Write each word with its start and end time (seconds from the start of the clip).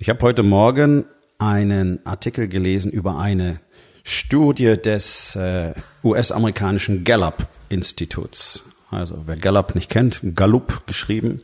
Ich 0.00 0.08
habe 0.08 0.20
heute 0.22 0.44
Morgen 0.44 1.06
einen 1.38 1.98
Artikel 2.06 2.46
gelesen 2.46 2.92
über 2.92 3.18
eine 3.18 3.58
Studie 4.04 4.76
des 4.80 5.34
äh, 5.34 5.72
US-amerikanischen 6.04 7.02
Gallup-Instituts. 7.02 8.62
Also 8.92 9.24
wer 9.26 9.34
Gallup 9.34 9.74
nicht 9.74 9.90
kennt, 9.90 10.20
Gallup 10.36 10.86
geschrieben, 10.86 11.42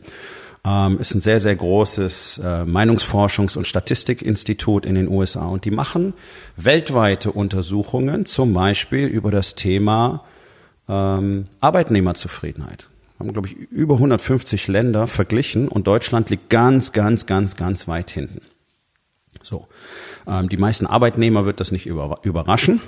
ähm, 0.63 0.97
ist 0.99 1.13
ein 1.13 1.19
sehr, 1.19 1.41
sehr 1.41 1.57
großes 1.57 2.37
äh, 2.37 2.41
Meinungsforschungs- 2.63 3.57
und 3.57 3.67
Statistikinstitut 3.67 4.85
in 4.85 4.95
den 4.95 5.09
USA. 5.09 5.47
Und 5.47 5.65
die 5.65 5.71
machen 5.71 6.13
weltweite 6.55 7.33
Untersuchungen, 7.33 8.25
zum 8.25 8.53
Beispiel 8.53 9.07
über 9.07 9.31
das 9.31 9.55
Thema 9.55 10.23
ähm, 10.87 11.47
Arbeitnehmerzufriedenheit 11.59 12.87
haben, 13.19 13.31
glaube 13.33 13.47
ich, 13.47 13.55
über 13.55 13.95
150 13.95 14.67
Länder 14.67 15.07
verglichen 15.07 15.67
und 15.67 15.87
Deutschland 15.87 16.29
liegt 16.29 16.49
ganz, 16.49 16.91
ganz, 16.91 17.25
ganz, 17.25 17.55
ganz 17.55 17.87
weit 17.87 18.11
hinten. 18.11 18.41
So. 19.45 19.67
Ähm, 20.27 20.49
die 20.49 20.57
meisten 20.57 20.85
Arbeitnehmer 20.85 21.45
wird 21.45 21.59
das 21.59 21.71
nicht 21.71 21.85
über, 21.85 22.19
überraschen. 22.23 22.81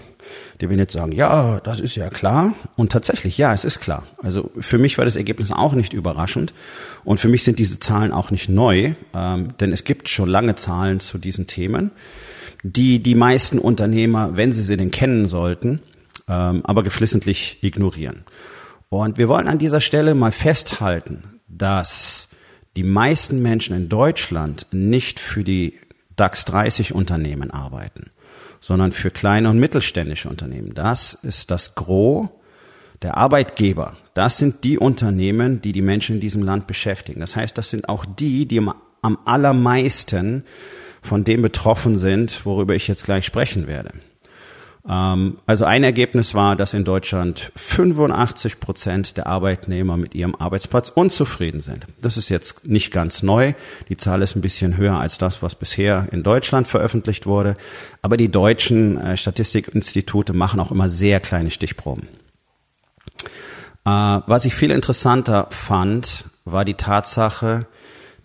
Die 0.59 0.69
werden 0.69 0.79
jetzt 0.79 0.93
sagen, 0.93 1.11
ja, 1.11 1.59
das 1.59 1.79
ist 1.79 1.95
ja 1.95 2.09
klar. 2.09 2.55
Und 2.75 2.91
tatsächlich, 2.91 3.37
ja, 3.37 3.53
es 3.53 3.63
ist 3.63 3.79
klar. 3.79 4.03
Also 4.21 4.51
für 4.59 4.77
mich 4.77 4.97
war 4.97 5.05
das 5.05 5.15
Ergebnis 5.15 5.51
auch 5.51 5.73
nicht 5.73 5.93
überraschend. 5.93 6.53
Und 7.05 7.19
für 7.19 7.27
mich 7.27 7.43
sind 7.43 7.59
diese 7.59 7.79
Zahlen 7.79 8.11
auch 8.11 8.31
nicht 8.31 8.49
neu, 8.49 8.93
ähm, 9.13 9.53
denn 9.59 9.71
es 9.71 9.83
gibt 9.83 10.09
schon 10.09 10.29
lange 10.29 10.55
Zahlen 10.55 10.99
zu 10.99 11.17
diesen 11.17 11.47
Themen, 11.47 11.91
die 12.63 13.01
die 13.01 13.15
meisten 13.15 13.59
Unternehmer, 13.59 14.35
wenn 14.35 14.51
sie 14.51 14.63
sie 14.63 14.77
denn 14.77 14.91
kennen 14.91 15.27
sollten, 15.27 15.79
ähm, 16.27 16.61
aber 16.65 16.83
geflissentlich 16.83 17.59
ignorieren. 17.61 18.23
Und 18.89 19.17
wir 19.17 19.27
wollen 19.27 19.47
an 19.47 19.57
dieser 19.57 19.81
Stelle 19.81 20.15
mal 20.15 20.31
festhalten, 20.31 21.41
dass 21.47 22.29
die 22.75 22.83
meisten 22.83 23.41
Menschen 23.41 23.75
in 23.75 23.89
Deutschland 23.89 24.67
nicht 24.71 25.19
für 25.19 25.43
die 25.43 25.73
DAX 26.15 26.45
30 26.45 26.93
Unternehmen 26.93 27.51
arbeiten, 27.51 28.11
sondern 28.61 28.91
für 28.91 29.11
kleine 29.11 29.49
und 29.49 29.59
mittelständische 29.59 30.29
Unternehmen. 30.29 30.73
Das 30.73 31.13
ist 31.13 31.51
das 31.51 31.75
Gros 31.75 32.29
der 33.01 33.17
Arbeitgeber. 33.17 33.97
Das 34.13 34.37
sind 34.37 34.63
die 34.63 34.77
Unternehmen, 34.77 35.61
die 35.61 35.71
die 35.71 35.81
Menschen 35.81 36.15
in 36.15 36.21
diesem 36.21 36.43
Land 36.43 36.65
beschäftigen. 36.65 37.19
Das 37.19 37.35
heißt, 37.35 37.57
das 37.57 37.69
sind 37.69 37.89
auch 37.89 38.05
die, 38.05 38.47
die 38.47 38.59
am 39.01 39.17
allermeisten 39.25 40.43
von 41.01 41.23
dem 41.23 41.41
betroffen 41.41 41.95
sind, 41.95 42.45
worüber 42.45 42.75
ich 42.75 42.87
jetzt 42.87 43.05
gleich 43.05 43.25
sprechen 43.25 43.67
werde. 43.67 43.91
Ähm, 44.89 45.37
also 45.45 45.65
ein 45.65 45.83
Ergebnis 45.83 46.33
war, 46.33 46.55
dass 46.55 46.73
in 46.73 46.85
Deutschland 46.85 47.51
85 47.55 48.59
Prozent 48.59 49.17
der 49.17 49.27
Arbeitnehmer 49.27 49.97
mit 49.97 50.15
ihrem 50.15 50.35
Arbeitsplatz 50.35 50.89
unzufrieden 50.89 51.61
sind. 51.61 51.87
Das 52.01 52.17
ist 52.17 52.29
jetzt 52.29 52.67
nicht 52.67 52.91
ganz 52.91 53.23
neu. 53.23 53.53
Die 53.89 53.97
Zahl 53.97 54.21
ist 54.21 54.35
ein 54.35 54.41
bisschen 54.41 54.77
höher 54.77 54.97
als 54.97 55.17
das, 55.17 55.41
was 55.41 55.55
bisher 55.55 56.07
in 56.11 56.23
Deutschland 56.23 56.67
veröffentlicht 56.67 57.25
wurde. 57.25 57.57
Aber 58.01 58.17
die 58.17 58.29
deutschen 58.29 58.99
äh, 58.99 59.17
Statistikinstitute 59.17 60.33
machen 60.33 60.59
auch 60.59 60.71
immer 60.71 60.89
sehr 60.89 61.19
kleine 61.19 61.51
Stichproben. 61.51 62.07
Äh, 63.85 63.89
was 63.89 64.45
ich 64.45 64.55
viel 64.55 64.71
interessanter 64.71 65.47
fand, 65.49 66.25
war 66.45 66.63
die 66.63 66.75
Tatsache, 66.75 67.67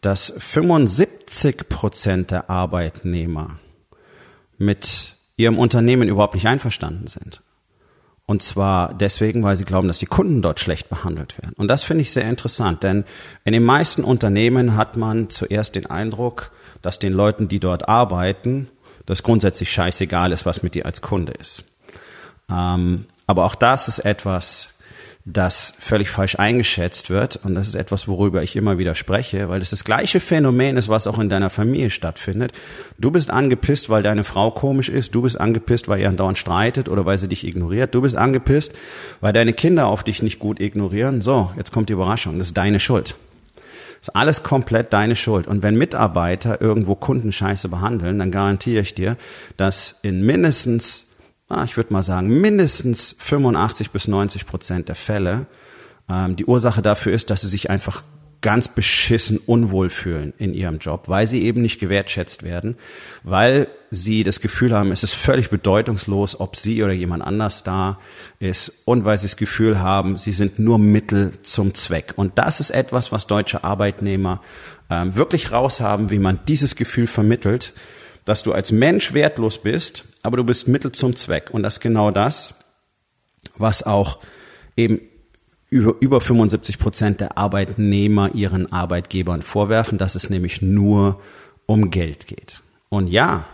dass 0.01 0.33
75 0.37 1.69
Prozent 1.69 2.31
der 2.31 2.51
Arbeitnehmer 2.51 3.59
mit 4.59 5.17
ihrem 5.37 5.59
Unternehmen 5.59 6.09
überhaupt 6.09 6.35
nicht 6.35 6.47
einverstanden 6.47 7.07
sind. 7.07 7.43
Und 8.27 8.43
zwar 8.43 8.95
deswegen, 8.95 9.43
weil 9.43 9.57
sie 9.57 9.65
glauben, 9.65 9.89
dass 9.89 9.99
die 9.99 10.07
Kunden 10.07 10.43
dort 10.43 10.61
schlecht 10.61 10.89
behandelt 10.89 11.37
werden. 11.39 11.55
Und 11.57 11.69
das 11.69 11.83
finde 11.83 12.03
ich 12.03 12.13
sehr 12.13 12.29
interessant, 12.29 12.83
denn 12.83 13.05
in 13.45 13.53
den 13.53 13.65
meisten 13.65 14.05
Unternehmen 14.05 14.77
hat 14.77 14.97
man 14.97 15.29
zuerst 15.29 15.75
den 15.75 15.87
Eindruck, 15.87 16.53
dass 16.83 16.99
den 16.99 17.13
Leuten, 17.13 17.49
die 17.49 17.61
dort 17.61 17.89
arbeiten, 17.89 18.69
das 19.07 19.23
grundsätzlich 19.23 19.73
scheißegal 19.73 20.33
ist, 20.33 20.47
was 20.47 20.63
mit 20.63 20.75
dir 20.75 20.87
als 20.87 21.03
Kunde 21.03 21.33
ist. 21.33 21.65
Ähm, 22.49 23.07
aber 23.27 23.45
auch 23.45 23.57
das 23.57 23.89
ist 23.89 23.99
etwas, 24.01 24.79
das 25.25 25.75
völlig 25.79 26.11
falsch 26.11 26.37
eingeschätzt 26.37 27.09
wird. 27.09 27.39
Und 27.45 27.55
das 27.55 27.69
ist 27.69 27.77
etwas, 27.77 28.09
worüber 28.09 28.43
ich 28.43 28.57
immer 28.57 28.79
wieder 28.79 28.95
spreche, 28.95 29.49
weil 29.49 29.63
es 29.63 29.71
das 29.71 29.85
gleiche 29.85 30.19
Phänomen 30.19 30.77
ist, 30.77 30.89
was 30.89 31.07
auch 31.07 31.19
in 31.19 31.29
deiner 31.29 31.51
Familie 31.51 31.91
stattfindet. 31.91 32.53
Du 32.99 33.13
bist 33.13 33.31
angepisst, 33.31 33.89
weil 33.89 34.03
deine 34.03 34.25
Frau 34.25 34.51
komisch 34.51 34.89
ist. 34.89 35.15
Du 35.15 35.23
bist 35.23 35.41
angepisst, 35.41 35.89
weil 35.89 36.01
ihr 36.01 36.09
andauernd 36.09 36.39
streitet 36.39 36.89
oder 36.89 37.07
weil 37.07 37.19
sie 37.19 37.29
dich 37.29 37.47
ignoriert. 37.47 37.95
Du 37.95 38.03
bist 38.03 38.17
angepisst, 38.17 38.73
weil 39.21 39.33
deine 39.33 39.53
Kinder 39.53 39.87
auf 39.87 40.03
dich 40.03 40.23
nicht 40.23 40.41
gut 40.41 40.59
ignorieren. 40.59 41.21
So, 41.21 41.53
jetzt 41.57 41.71
kommt 41.73 41.89
die 41.89 41.95
Überraschung. 41.95 42.39
Das 42.39 42.49
ist 42.49 42.57
deine 42.57 42.81
Schuld. 42.81 43.15
Das 44.01 44.09
ist 44.09 44.17
alles 44.17 44.43
komplett 44.43 44.93
deine 44.93 45.15
Schuld. 45.15 45.47
Und 45.47 45.63
wenn 45.63 45.77
Mitarbeiter 45.77 46.61
irgendwo 46.61 46.97
Kunden 46.97 47.31
scheiße 47.31 47.69
behandeln, 47.69 48.19
dann 48.19 48.33
garantiere 48.33 48.83
ich 48.83 48.95
dir, 48.95 49.17
dass 49.57 50.01
in 50.03 50.27
mindestens 50.27 51.12
ah, 51.49 51.65
ich 51.65 51.77
würde 51.77 51.93
mal 51.93 52.03
sagen, 52.03 52.41
mindestens 52.41 53.17
85 53.19 53.91
bis 53.91 54.09
90 54.09 54.47
Prozent 54.47 54.89
der 54.89 54.95
Fälle 54.95 55.47
ähm, 56.09 56.37
die 56.37 56.47
Ursache 56.47 56.83
dafür 56.83 57.13
ist, 57.13 57.31
dass 57.31 57.43
sie 57.43 57.49
sich 57.49 57.71
einfach 57.71 58.03
ganz 58.43 58.67
beschissen 58.67 59.39
unwohl 59.39 59.89
fühlen 59.89 60.35
in 60.37 60.53
ihrem 60.53 60.79
Job, 60.79 61.09
weil 61.09 61.29
sie 61.29 61.45
eben 61.45 61.63
nicht 61.63 61.79
gewertschätzt 61.79 62.43
werden, 62.43 62.77
weil 63.23 63.69
sie 63.91 64.25
das 64.25 64.41
Gefühl 64.41 64.75
haben, 64.75 64.91
es 64.91 65.05
ist 65.05 65.15
völlig 65.15 65.49
bedeutungslos, 65.49 66.39
ob 66.41 66.57
sie 66.57 66.83
oder 66.83 66.93
jemand 66.93 67.23
anders 67.23 67.63
da 67.63 68.01
ist 68.41 68.83
und 68.85 69.05
weil 69.05 69.17
sie 69.17 69.27
das 69.27 69.37
Gefühl 69.37 69.79
haben, 69.79 70.17
sie 70.17 70.33
sind 70.33 70.59
nur 70.59 70.79
Mittel 70.81 71.31
zum 71.43 71.73
Zweck. 71.75 72.15
Und 72.17 72.37
das 72.37 72.59
ist 72.59 72.71
etwas, 72.71 73.13
was 73.13 73.29
deutsche 73.29 73.63
Arbeitnehmer 73.63 74.43
ähm, 74.91 75.15
wirklich 75.15 75.53
raushaben, 75.53 76.11
wie 76.11 76.19
man 76.19 76.41
dieses 76.49 76.75
Gefühl 76.75 77.07
vermittelt, 77.07 77.73
dass 78.25 78.43
du 78.43 78.53
als 78.53 78.73
Mensch 78.73 79.15
wertlos 79.15 79.59
bist, 79.59 80.05
aber 80.23 80.37
du 80.37 80.45
bist 80.45 80.69
Mittel 80.69 80.93
zum 80.93 81.17
Zweck. 81.17 81.51
Und 81.53 81.63
das 81.63 81.75
ist 81.75 81.81
genau 81.81 82.11
das, 82.11 82.55
was 83.57 83.83
auch 83.83 84.19
eben 84.77 85.01
über, 85.71 85.95
über 86.01 86.21
75 86.21 86.79
Prozent 86.79 87.21
der 87.21 87.39
Arbeitnehmer 87.39 88.35
ihren 88.35 88.71
Arbeitgebern 88.71 89.43
vorwerfen, 89.43 89.99
dass 89.99 90.15
es 90.15 90.31
nämlich 90.31 90.63
nur 90.63 91.21
um 91.67 91.91
Geld 91.91 92.27
geht. 92.27 92.61
Und 92.89 93.09
ja, 93.09 93.47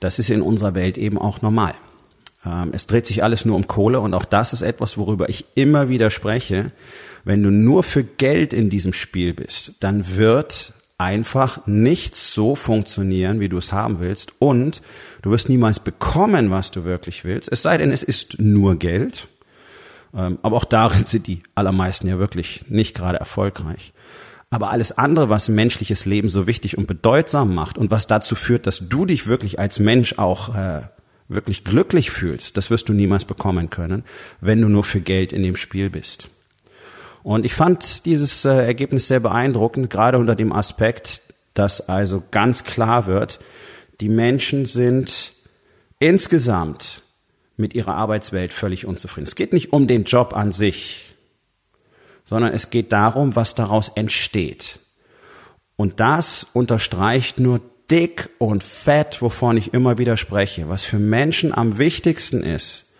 das 0.00 0.18
ist 0.18 0.28
in 0.28 0.42
unserer 0.42 0.74
Welt 0.74 0.98
eben 0.98 1.18
auch 1.18 1.42
normal. 1.42 1.74
Ähm, 2.44 2.70
es 2.72 2.86
dreht 2.86 3.06
sich 3.06 3.22
alles 3.22 3.44
nur 3.44 3.56
um 3.56 3.66
Kohle 3.66 4.00
und 4.00 4.12
auch 4.14 4.24
das 4.24 4.52
ist 4.52 4.62
etwas, 4.62 4.98
worüber 4.98 5.28
ich 5.28 5.44
immer 5.54 5.88
wieder 5.88 6.10
spreche. 6.10 6.72
Wenn 7.24 7.42
du 7.42 7.50
nur 7.50 7.82
für 7.82 8.04
Geld 8.04 8.52
in 8.52 8.68
diesem 8.68 8.92
Spiel 8.92 9.34
bist, 9.34 9.74
dann 9.80 10.16
wird 10.16 10.72
einfach 10.98 11.66
nicht 11.66 12.14
so 12.14 12.54
funktionieren, 12.54 13.40
wie 13.40 13.48
du 13.48 13.58
es 13.58 13.72
haben 13.72 14.00
willst 14.00 14.32
und 14.38 14.80
du 15.22 15.30
wirst 15.30 15.48
niemals 15.48 15.78
bekommen, 15.78 16.50
was 16.50 16.70
du 16.70 16.84
wirklich 16.84 17.24
willst, 17.24 17.50
es 17.52 17.62
sei 17.62 17.76
denn, 17.76 17.92
es 17.92 18.02
ist 18.02 18.38
nur 18.40 18.76
Geld. 18.76 19.28
Ähm, 20.14 20.38
aber 20.42 20.56
auch 20.56 20.64
darin 20.64 21.04
sind 21.04 21.26
die 21.26 21.42
allermeisten 21.54 22.08
ja 22.08 22.18
wirklich 22.18 22.64
nicht 22.68 22.94
gerade 22.94 23.18
erfolgreich. 23.18 23.92
Aber 24.48 24.70
alles 24.70 24.96
andere, 24.96 25.28
was 25.28 25.48
menschliches 25.48 26.06
Leben 26.06 26.28
so 26.28 26.46
wichtig 26.46 26.78
und 26.78 26.86
bedeutsam 26.86 27.54
macht 27.54 27.78
und 27.78 27.90
was 27.90 28.06
dazu 28.06 28.34
führt, 28.34 28.66
dass 28.66 28.88
du 28.88 29.04
dich 29.04 29.26
wirklich 29.26 29.58
als 29.58 29.78
Mensch 29.80 30.18
auch 30.18 30.54
äh, 30.54 30.82
wirklich 31.28 31.64
glücklich 31.64 32.10
fühlst, 32.10 32.56
das 32.56 32.70
wirst 32.70 32.88
du 32.88 32.92
niemals 32.92 33.24
bekommen 33.24 33.70
können, 33.70 34.04
wenn 34.40 34.60
du 34.60 34.68
nur 34.68 34.84
für 34.84 35.00
Geld 35.00 35.32
in 35.32 35.42
dem 35.42 35.56
Spiel 35.56 35.90
bist. 35.90 36.30
Und 37.26 37.44
ich 37.44 37.54
fand 37.54 38.06
dieses 38.06 38.44
äh, 38.44 38.50
Ergebnis 38.50 39.08
sehr 39.08 39.18
beeindruckend, 39.18 39.90
gerade 39.90 40.16
unter 40.16 40.36
dem 40.36 40.52
Aspekt, 40.52 41.22
dass 41.54 41.88
also 41.88 42.22
ganz 42.30 42.62
klar 42.62 43.08
wird, 43.08 43.40
die 44.00 44.08
Menschen 44.08 44.64
sind 44.64 45.32
insgesamt 45.98 47.02
mit 47.56 47.74
ihrer 47.74 47.94
Arbeitswelt 47.94 48.52
völlig 48.52 48.86
unzufrieden. 48.86 49.26
Es 49.26 49.34
geht 49.34 49.52
nicht 49.52 49.72
um 49.72 49.88
den 49.88 50.04
Job 50.04 50.36
an 50.36 50.52
sich, 50.52 51.16
sondern 52.22 52.54
es 52.54 52.70
geht 52.70 52.92
darum, 52.92 53.34
was 53.34 53.56
daraus 53.56 53.88
entsteht. 53.88 54.78
Und 55.74 55.98
das 55.98 56.46
unterstreicht 56.52 57.40
nur 57.40 57.60
dick 57.90 58.30
und 58.38 58.62
fett, 58.62 59.20
wovon 59.20 59.56
ich 59.56 59.74
immer 59.74 59.98
wieder 59.98 60.16
spreche. 60.16 60.68
Was 60.68 60.84
für 60.84 61.00
Menschen 61.00 61.52
am 61.52 61.76
wichtigsten 61.76 62.44
ist, 62.44 62.94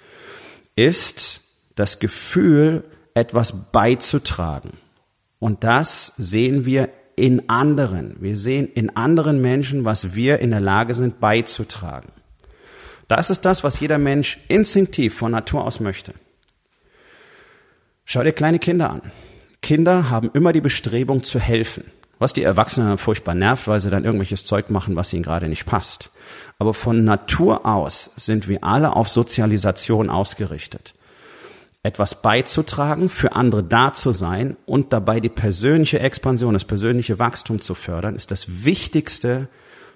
ist 0.75 1.43
das 1.77 2.01
Gefühl, 2.01 2.83
etwas 3.17 3.71
beizutragen. 3.73 4.75
Und 5.39 5.65
das 5.65 6.13
sehen 6.17 6.67
wir 6.67 6.91
in 7.17 7.49
anderen. 7.49 8.17
Wir 8.21 8.37
sehen 8.37 8.69
in 8.75 8.95
anderen 8.95 9.41
Menschen, 9.41 9.85
was 9.85 10.15
wir 10.15 10.39
in 10.41 10.51
der 10.51 10.61
Lage 10.61 10.95
sind 10.95 11.19
beizutragen. 11.19 12.13
Das 13.09 13.31
ist 13.31 13.45
das, 13.45 13.65
was 13.65 13.81
jeder 13.81 13.99
Mensch 13.99 14.39
instinktiv 14.49 15.15
von 15.15 15.33
Natur 15.33 15.65
aus 15.65 15.81
möchte. 15.81 16.13
Schau 18.05 18.23
dir 18.23 18.33
kleine 18.33 18.59
Kinder 18.59 18.91
an. 18.91 19.13
Kinder 19.63 20.11
haben 20.11 20.31
immer 20.35 20.53
die 20.53 20.61
Bestrebung 20.61 21.25
zu 21.25 21.41
helfen. 21.41 21.85
Was 22.19 22.33
die 22.33 22.43
Erwachsenen 22.43 22.99
furchtbar 22.99 23.35
nervt, 23.35 23.69
weil 23.69 23.81
sie 23.81 23.91
dann 23.91 24.05
irgendwelches 24.05 24.45
Zeug 24.45 24.71
machen, 24.71 24.97
was 24.97 25.13
ihnen 25.13 25.23
gerade 25.23 25.49
nicht 25.49 25.67
passt. 25.67 26.11
Aber 26.59 26.73
von 26.73 27.05
Natur 27.05 27.67
aus 27.67 28.11
sind 28.17 28.49
wir 28.49 28.65
alle 28.65 28.95
auf 28.97 29.09
Sozialisation 29.09 30.09
ausgerichtet. 30.09 30.96
Etwas 31.87 32.21
beizutragen, 32.21 33.09
für 33.09 33.33
andere 33.33 33.63
da 33.63 33.93
zu 33.93 34.13
sein 34.13 34.57
und 34.67 34.93
dabei 34.93 35.21
die 35.21 35.29
persönliche 35.29 36.01
Expansion, 36.01 36.53
das 36.53 36.65
persönliche 36.65 37.19
Wachstum 37.19 37.61
zu 37.61 37.75
fördern, 37.75 38.17
ist 38.17 38.33
das 38.33 38.65
Wichtigste 38.65 39.49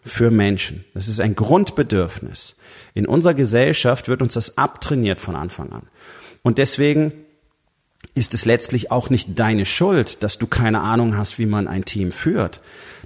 für 0.05 0.31
Menschen. 0.31 0.85
Das 0.95 1.09
ist 1.09 1.21
ein 1.21 1.35
Grundbedürfnis. 1.35 2.55
In 2.95 3.07
unserer 3.07 3.35
Gesellschaft 3.35 4.09
wird 4.09 4.23
uns 4.23 4.35
das 4.35 4.57
abtrainiert 4.57 5.21
von 5.21 5.35
Anfang 5.35 5.73
an. 5.73 5.83
Und 6.43 6.59
deswegen 6.59 7.13
ist 8.15 8.35
es 8.35 8.45
letztlich 8.45 8.91
auch 8.91 9.11
nicht 9.11 9.39
deine 9.39 9.67
Schuld, 9.67 10.23
dass 10.23 10.39
du 10.39 10.47
keine 10.47 10.81
Ahnung 10.83 11.17
hast, 11.17 11.39
wie 11.39 11.47
man 11.47 11.69
ein 11.69 11.85
Team 11.85 12.13
führt. 12.13 12.61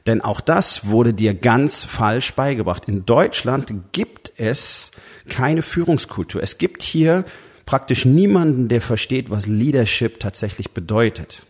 Denn 0.06 0.20
auch 0.20 0.40
das 0.40 0.86
wurde 0.86 1.14
dir 1.14 1.34
ganz 1.34 1.84
falsch 1.84 2.34
beigebracht. 2.34 2.86
In 2.86 3.06
Deutschland 3.06 3.72
gibt 3.92 4.32
es 4.36 4.92
keine 5.28 5.62
Führungskultur. 5.62 6.42
Es 6.42 6.58
gibt 6.58 6.82
hier 6.82 7.24
praktisch 7.66 8.04
niemanden, 8.04 8.68
der 8.68 8.80
versteht, 8.80 9.30
was 9.30 9.46
Leadership 9.46 10.20
tatsächlich 10.20 10.72
bedeutet. 10.72 11.44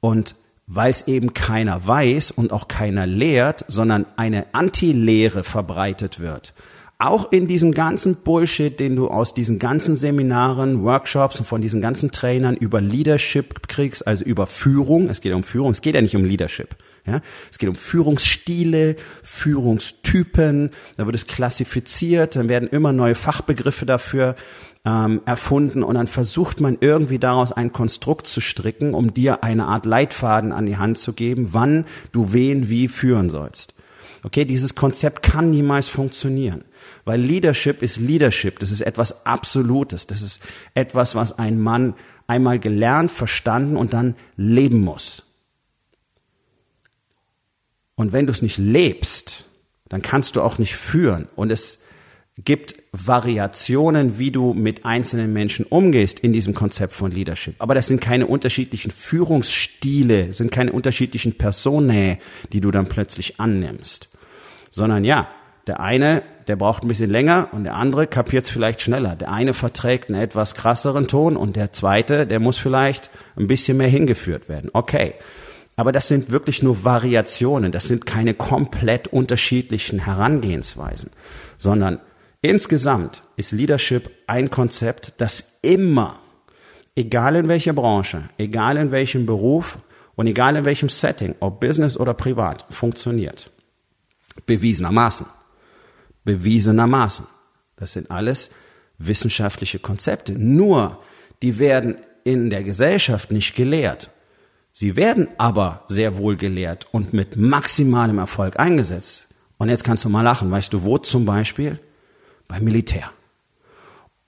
Und 0.00 0.36
weil 0.66 0.90
es 0.90 1.06
eben 1.06 1.32
keiner 1.32 1.86
weiß 1.86 2.32
und 2.32 2.52
auch 2.52 2.68
keiner 2.68 3.06
lehrt, 3.06 3.64
sondern 3.68 4.06
eine 4.16 4.46
Anti-Lehre 4.52 5.44
verbreitet 5.44 6.18
wird, 6.18 6.54
auch 6.98 7.30
in 7.30 7.46
diesem 7.46 7.72
ganzen 7.72 8.16
Bullshit, 8.16 8.80
den 8.80 8.96
du 8.96 9.08
aus 9.08 9.34
diesen 9.34 9.58
ganzen 9.58 9.96
Seminaren, 9.96 10.82
Workshops 10.82 11.38
und 11.38 11.44
von 11.44 11.60
diesen 11.60 11.80
ganzen 11.80 12.10
Trainern 12.10 12.56
über 12.56 12.80
Leadership 12.80 13.68
kriegst, 13.68 14.06
also 14.06 14.24
über 14.24 14.46
Führung, 14.46 15.10
es 15.10 15.20
geht 15.20 15.34
um 15.34 15.42
Führung, 15.42 15.72
es 15.72 15.82
geht 15.82 15.94
ja 15.94 16.00
nicht 16.00 16.16
um 16.16 16.24
Leadership. 16.24 16.74
Ja, 17.06 17.20
es 17.52 17.58
geht 17.58 17.68
um 17.68 17.76
Führungsstile, 17.76 18.96
Führungstypen, 19.22 20.70
da 20.96 21.06
wird 21.06 21.14
es 21.14 21.28
klassifiziert, 21.28 22.34
dann 22.34 22.48
werden 22.48 22.68
immer 22.68 22.92
neue 22.92 23.14
Fachbegriffe 23.14 23.86
dafür 23.86 24.34
ähm, 24.86 25.20
erfunden 25.26 25.82
und 25.82 25.96
dann 25.96 26.06
versucht 26.06 26.60
man 26.60 26.78
irgendwie 26.80 27.18
daraus 27.18 27.50
ein 27.50 27.72
Konstrukt 27.72 28.28
zu 28.28 28.40
stricken, 28.40 28.94
um 28.94 29.12
dir 29.12 29.42
eine 29.42 29.66
Art 29.66 29.84
Leitfaden 29.84 30.52
an 30.52 30.64
die 30.64 30.76
Hand 30.76 30.96
zu 30.96 31.12
geben, 31.12 31.48
wann 31.50 31.84
du 32.12 32.32
wen 32.32 32.68
wie 32.68 32.86
führen 32.86 33.28
sollst. 33.28 33.74
Okay, 34.22 34.44
dieses 34.44 34.76
Konzept 34.76 35.22
kann 35.22 35.50
niemals 35.50 35.88
funktionieren. 35.88 36.64
Weil 37.04 37.20
Leadership 37.20 37.82
ist 37.82 37.98
Leadership. 37.98 38.58
Das 38.58 38.70
ist 38.70 38.80
etwas 38.80 39.26
Absolutes. 39.26 40.06
Das 40.06 40.22
ist 40.22 40.40
etwas, 40.74 41.14
was 41.14 41.38
ein 41.38 41.60
Mann 41.60 41.94
einmal 42.26 42.58
gelernt, 42.58 43.10
verstanden 43.10 43.76
und 43.76 43.92
dann 43.92 44.14
leben 44.36 44.80
muss. 44.80 45.22
Und 47.94 48.12
wenn 48.12 48.26
du 48.26 48.32
es 48.32 48.42
nicht 48.42 48.58
lebst, 48.58 49.44
dann 49.88 50.02
kannst 50.02 50.36
du 50.36 50.42
auch 50.42 50.58
nicht 50.58 50.76
führen. 50.76 51.28
Und 51.36 51.52
es 51.52 51.78
gibt 52.44 52.74
Variationen, 52.92 54.18
wie 54.18 54.30
du 54.30 54.52
mit 54.52 54.84
einzelnen 54.84 55.32
Menschen 55.32 55.64
umgehst 55.64 56.20
in 56.20 56.32
diesem 56.32 56.52
Konzept 56.54 56.92
von 56.92 57.10
Leadership. 57.10 57.54
Aber 57.58 57.74
das 57.74 57.86
sind 57.86 58.00
keine 58.00 58.26
unterschiedlichen 58.26 58.90
Führungsstile, 58.90 60.32
sind 60.32 60.52
keine 60.52 60.72
unterschiedlichen 60.72 61.38
Personae, 61.38 62.18
die 62.52 62.60
du 62.60 62.70
dann 62.70 62.86
plötzlich 62.86 63.40
annimmst. 63.40 64.10
Sondern 64.70 65.04
ja, 65.04 65.28
der 65.66 65.80
eine, 65.80 66.22
der 66.46 66.56
braucht 66.56 66.84
ein 66.84 66.88
bisschen 66.88 67.10
länger 67.10 67.48
und 67.52 67.64
der 67.64 67.74
andere 67.74 68.06
kapiert 68.06 68.44
es 68.44 68.50
vielleicht 68.50 68.82
schneller. 68.82 69.16
Der 69.16 69.32
eine 69.32 69.54
verträgt 69.54 70.10
einen 70.10 70.20
etwas 70.20 70.54
krasseren 70.54 71.08
Ton 71.08 71.36
und 71.36 71.56
der 71.56 71.72
zweite, 71.72 72.26
der 72.26 72.38
muss 72.38 72.58
vielleicht 72.58 73.10
ein 73.36 73.46
bisschen 73.46 73.78
mehr 73.78 73.88
hingeführt 73.88 74.48
werden. 74.48 74.70
Okay. 74.72 75.14
Aber 75.78 75.92
das 75.92 76.08
sind 76.08 76.30
wirklich 76.30 76.62
nur 76.62 76.84
Variationen. 76.84 77.70
Das 77.70 77.86
sind 77.86 78.06
keine 78.06 78.32
komplett 78.32 79.08
unterschiedlichen 79.08 79.98
Herangehensweisen, 79.98 81.10
sondern 81.58 82.00
insgesamt 82.46 83.22
ist 83.36 83.52
Leadership 83.52 84.10
ein 84.26 84.50
Konzept, 84.50 85.14
das 85.18 85.58
immer, 85.62 86.20
egal 86.94 87.36
in 87.36 87.48
welcher 87.48 87.72
Branche, 87.72 88.28
egal 88.38 88.76
in 88.76 88.90
welchem 88.90 89.26
Beruf 89.26 89.78
und 90.14 90.26
egal 90.26 90.56
in 90.56 90.64
welchem 90.64 90.88
Setting, 90.88 91.34
ob 91.40 91.60
Business 91.60 91.96
oder 91.96 92.14
privat, 92.14 92.64
funktioniert. 92.70 93.50
Bewiesenermaßen 94.46 95.26
bewiesenermaßen. 96.26 97.26
Das 97.76 97.94
sind 97.94 98.10
alles 98.10 98.50
wissenschaftliche 98.98 99.78
Konzepte. 99.78 100.32
Nur, 100.32 101.02
die 101.42 101.58
werden 101.58 101.96
in 102.24 102.50
der 102.50 102.64
Gesellschaft 102.64 103.30
nicht 103.30 103.54
gelehrt. 103.54 104.10
Sie 104.72 104.96
werden 104.96 105.28
aber 105.38 105.84
sehr 105.86 106.18
wohl 106.18 106.36
gelehrt 106.36 106.86
und 106.92 107.14
mit 107.14 107.36
maximalem 107.36 108.18
Erfolg 108.18 108.58
eingesetzt. 108.58 109.28
Und 109.56 109.70
jetzt 109.70 109.84
kannst 109.84 110.04
du 110.04 110.10
mal 110.10 110.20
lachen. 110.20 110.50
Weißt 110.50 110.72
du 110.74 110.82
wo 110.82 110.98
zum 110.98 111.24
Beispiel? 111.24 111.78
Beim 112.48 112.64
Militär. 112.64 113.10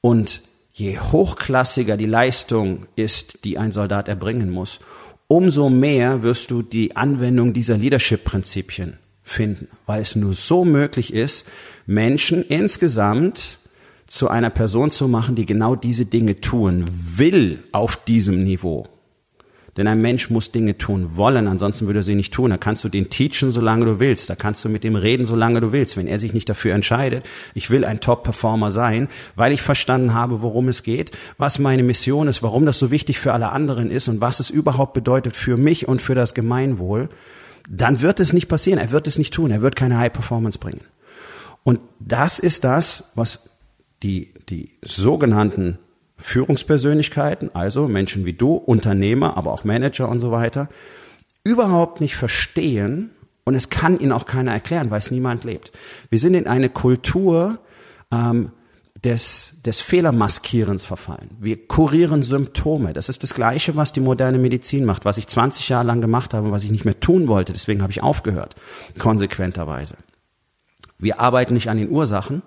Und 0.00 0.43
je 0.73 0.99
hochklassiger 0.99 1.97
die 1.97 2.06
Leistung 2.06 2.87
ist, 2.97 3.44
die 3.44 3.59
ein 3.59 3.73
Soldat 3.73 4.09
erbringen 4.09 4.50
muss, 4.50 4.81
umso 5.26 5.69
mehr 5.69 6.23
wirst 6.23 6.50
du 6.50 6.62
die 6.62 6.97
Anwendung 6.97 7.53
dieser 7.53 7.76
Leadership-Prinzipien 7.76 8.99
finden, 9.23 9.69
weil 9.87 10.00
es 10.00 10.17
nur 10.17 10.35
so 10.35 10.65
möglich 10.65 11.12
ist, 11.12 11.47
Menschen 11.87 12.44
insgesamt 12.44 13.59
zu 14.06 14.29
einer 14.29 14.50
Person 14.50 14.91
zu 14.91 15.06
machen, 15.06 15.35
die 15.35 15.47
genau 15.47 15.76
diese 15.76 16.06
Dinge 16.06 16.41
tun 16.41 16.87
will 17.17 17.62
auf 17.73 18.03
diesem 18.05 18.43
Niveau. 18.43 18.87
Denn 19.78 19.86
ein 19.86 20.00
Mensch 20.00 20.28
muss 20.28 20.50
Dinge 20.50 20.76
tun 20.76 21.16
wollen, 21.16 21.46
ansonsten 21.46 21.86
würde 21.86 22.00
er 22.00 22.02
sie 22.02 22.16
nicht 22.16 22.34
tun. 22.34 22.50
Da 22.50 22.58
kannst 22.58 22.82
du 22.82 22.88
den 22.88 23.10
teachen, 23.10 23.52
solange 23.52 23.84
du 23.84 24.00
willst. 24.00 24.28
Da 24.28 24.34
kannst 24.34 24.64
du 24.64 24.69
mit 24.69 24.82
dem 24.82 24.96
reden, 24.96 25.25
solange 25.25 25.60
du 25.60 25.70
willst. 25.70 25.96
Wenn 25.96 26.08
er 26.08 26.19
sich 26.19 26.34
nicht 26.34 26.48
dafür 26.48 26.75
entscheidet, 26.75 27.25
ich 27.54 27.70
will 27.70 27.84
ein 27.84 28.00
Top-Performer 28.00 28.72
sein, 28.72 29.06
weil 29.36 29.52
ich 29.52 29.62
verstanden 29.62 30.14
habe, 30.14 30.42
worum 30.42 30.66
es 30.66 30.82
geht, 30.82 31.12
was 31.38 31.60
meine 31.60 31.84
Mission 31.84 32.26
ist, 32.26 32.42
warum 32.42 32.66
das 32.66 32.80
so 32.80 32.90
wichtig 32.90 33.20
für 33.20 33.32
alle 33.32 33.52
anderen 33.52 33.92
ist 33.92 34.08
und 34.08 34.20
was 34.20 34.40
es 34.40 34.50
überhaupt 34.50 34.94
bedeutet 34.94 35.36
für 35.36 35.56
mich 35.56 35.86
und 35.86 36.02
für 36.02 36.16
das 36.16 36.34
Gemeinwohl, 36.34 37.08
dann 37.70 38.00
wird 38.00 38.19
es 38.19 38.32
nicht 38.32 38.49
passieren. 38.49 38.80
Er 38.80 38.90
wird 38.90 39.06
es 39.06 39.16
nicht 39.16 39.32
tun. 39.32 39.52
Er 39.52 39.62
wird 39.62 39.76
keine 39.76 39.99
High 39.99 40.12
Performance 40.12 40.58
bringen. 40.58 40.80
Und 41.62 41.78
das 42.00 42.40
ist 42.40 42.64
das, 42.64 43.04
was 43.14 43.49
die, 44.02 44.35
die 44.49 44.73
sogenannten 44.82 45.78
Führungspersönlichkeiten, 46.18 47.54
also 47.54 47.88
Menschen 47.88 48.25
wie 48.25 48.32
du, 48.32 48.54
Unternehmer, 48.54 49.37
aber 49.37 49.52
auch 49.52 49.64
Manager 49.64 50.08
und 50.08 50.20
so 50.20 50.30
weiter, 50.30 50.68
überhaupt 51.44 52.00
nicht 52.00 52.16
verstehen 52.16 53.10
und 53.44 53.54
es 53.54 53.70
kann 53.70 53.98
ihnen 53.98 54.12
auch 54.12 54.26
keiner 54.26 54.52
erklären, 54.52 54.90
weil 54.90 54.98
es 54.98 55.10
niemand 55.10 55.44
lebt. 55.44 55.72
Wir 56.10 56.18
sind 56.18 56.34
in 56.34 56.46
eine 56.46 56.68
Kultur 56.68 57.58
ähm, 58.12 58.50
des, 59.04 59.54
des 59.64 59.80
Fehlermaskierens 59.80 60.84
verfallen. 60.84 61.30
Wir 61.38 61.66
kurieren 61.66 62.22
Symptome. 62.22 62.92
Das 62.92 63.08
ist 63.08 63.22
das 63.22 63.34
Gleiche, 63.34 63.76
was 63.76 63.92
die 63.92 64.00
moderne 64.00 64.38
Medizin 64.38 64.84
macht, 64.84 65.04
was 65.04 65.18
ich 65.18 65.28
20 65.28 65.68
Jahre 65.68 65.87
lang 65.87 66.00
gemacht 66.00 66.34
habe, 66.34 66.50
was 66.50 66.64
ich 66.64 66.70
nicht 66.70 66.84
mehr 66.84 66.98
tun 66.98 67.28
wollte. 67.28 67.52
Deswegen 67.52 67.80
habe 67.80 67.92
ich 67.92 68.02
aufgehört, 68.02 68.56
konsequenterweise. 68.98 69.96
Wir 70.98 71.20
arbeiten 71.20 71.54
nicht 71.54 71.70
an 71.70 71.78
den 71.78 71.90
Ursachen, 71.90 72.42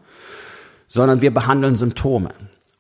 sondern 0.87 1.21
wir 1.21 1.33
behandeln 1.33 1.75
Symptome. 1.75 2.29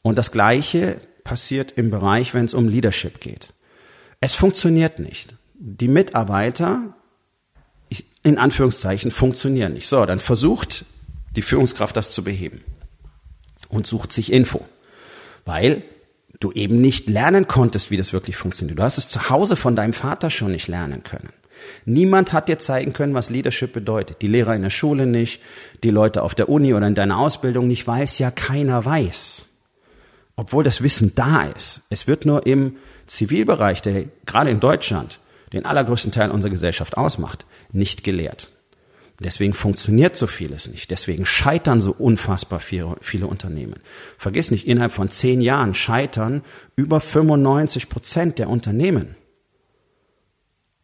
Und 0.01 0.17
das 0.17 0.31
Gleiche 0.31 0.99
passiert 1.23 1.73
im 1.73 1.91
Bereich, 1.91 2.33
wenn 2.33 2.45
es 2.45 2.53
um 2.53 2.67
Leadership 2.67 3.19
geht. 3.19 3.53
Es 4.19 4.33
funktioniert 4.33 4.99
nicht. 4.99 5.35
Die 5.53 5.87
Mitarbeiter, 5.87 6.95
in 8.23 8.37
Anführungszeichen, 8.37 9.11
funktionieren 9.11 9.73
nicht. 9.73 9.87
So, 9.87 10.05
dann 10.05 10.19
versucht 10.19 10.85
die 11.35 11.41
Führungskraft 11.41 11.95
das 11.95 12.11
zu 12.11 12.23
beheben 12.23 12.63
und 13.69 13.87
sucht 13.87 14.11
sich 14.11 14.31
Info. 14.31 14.65
Weil 15.45 15.83
du 16.39 16.51
eben 16.51 16.81
nicht 16.81 17.07
lernen 17.07 17.47
konntest, 17.47 17.91
wie 17.91 17.97
das 17.97 18.13
wirklich 18.13 18.35
funktioniert. 18.35 18.79
Du 18.79 18.83
hast 18.83 18.97
es 18.97 19.07
zu 19.07 19.29
Hause 19.29 19.55
von 19.55 19.75
deinem 19.75 19.93
Vater 19.93 20.29
schon 20.29 20.51
nicht 20.51 20.67
lernen 20.67 21.03
können. 21.03 21.29
Niemand 21.85 22.33
hat 22.33 22.49
dir 22.49 22.57
zeigen 22.57 22.93
können, 22.93 23.13
was 23.13 23.29
Leadership 23.29 23.73
bedeutet. 23.73 24.21
Die 24.21 24.27
Lehrer 24.27 24.55
in 24.55 24.63
der 24.63 24.71
Schule 24.71 25.05
nicht, 25.05 25.41
die 25.83 25.91
Leute 25.91 26.23
auf 26.23 26.33
der 26.33 26.49
Uni 26.49 26.73
oder 26.73 26.87
in 26.87 26.95
deiner 26.95 27.19
Ausbildung 27.19 27.67
nicht, 27.67 27.85
weiß 27.85 28.17
ja 28.19 28.31
keiner 28.31 28.83
weiß. 28.83 29.45
Obwohl 30.41 30.63
das 30.63 30.81
Wissen 30.81 31.13
da 31.13 31.43
ist. 31.43 31.81
Es 31.91 32.07
wird 32.07 32.25
nur 32.25 32.47
im 32.47 32.77
Zivilbereich, 33.05 33.83
der 33.83 34.05
gerade 34.25 34.49
in 34.49 34.59
Deutschland 34.59 35.19
den 35.53 35.67
allergrößten 35.67 36.11
Teil 36.11 36.31
unserer 36.31 36.49
Gesellschaft 36.49 36.97
ausmacht, 36.97 37.45
nicht 37.71 38.03
gelehrt. 38.03 38.51
Deswegen 39.19 39.53
funktioniert 39.53 40.15
so 40.15 40.25
vieles 40.25 40.67
nicht. 40.67 40.89
Deswegen 40.89 41.27
scheitern 41.27 41.79
so 41.79 41.91
unfassbar 41.91 42.59
viele, 42.59 43.27
Unternehmen. 43.27 43.81
Vergiss 44.17 44.49
nicht, 44.49 44.65
innerhalb 44.65 44.91
von 44.91 45.11
zehn 45.11 45.41
Jahren 45.41 45.75
scheitern 45.75 46.41
über 46.75 46.99
95 46.99 47.87
Prozent 47.87 48.39
der 48.39 48.49
Unternehmen. 48.49 49.15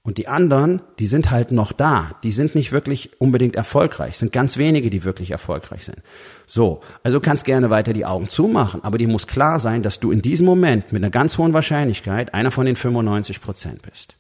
Und 0.08 0.18
die 0.18 0.30
anderen, 0.30 0.82
die 1.00 1.06
sind 1.06 1.32
halt 1.32 1.52
noch 1.52 1.74
da. 1.74 2.16
Die 2.24 2.32
sind 2.32 2.56
nicht 2.56 2.72
wirklich 2.72 3.20
unbedingt 3.20 3.58
erfolgreich. 3.58 4.12
Es 4.12 4.20
sind 4.20 4.32
ganz 4.32 4.56
wenige, 4.56 4.90
die 4.90 5.04
wirklich 5.04 5.32
erfolgreich 5.32 5.84
sind. 5.84 5.98
So, 6.46 6.80
also 7.04 7.20
kannst 7.20 7.44
gerne 7.44 7.70
weiter 7.70 7.92
die 7.92 8.06
Augen 8.06 8.30
zumachen, 8.30 8.86
aber 8.86 8.98
dir 8.98 9.10
muss 9.10 9.28
klar 9.28 9.60
sein, 9.60 9.84
dass 9.84 10.00
du 10.00 10.12
in 10.12 10.22
diesem 10.22 10.46
Moment 10.46 10.94
mit 10.94 11.04
einer 11.04 11.10
ganz 11.10 11.38
hohen 11.38 11.52
Wahrscheinlichkeit 11.52 12.34
einer 12.34 12.52
von 12.52 12.66
den 12.66 12.78
95 12.78 13.42
Prozent 13.42 13.82
bist. 13.82 14.16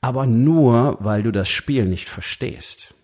Aber 0.00 0.26
nur, 0.26 0.96
weil 1.00 1.24
du 1.24 1.32
das 1.32 1.48
Spiel 1.48 1.86
nicht 1.86 2.08
verstehst. 2.08 2.94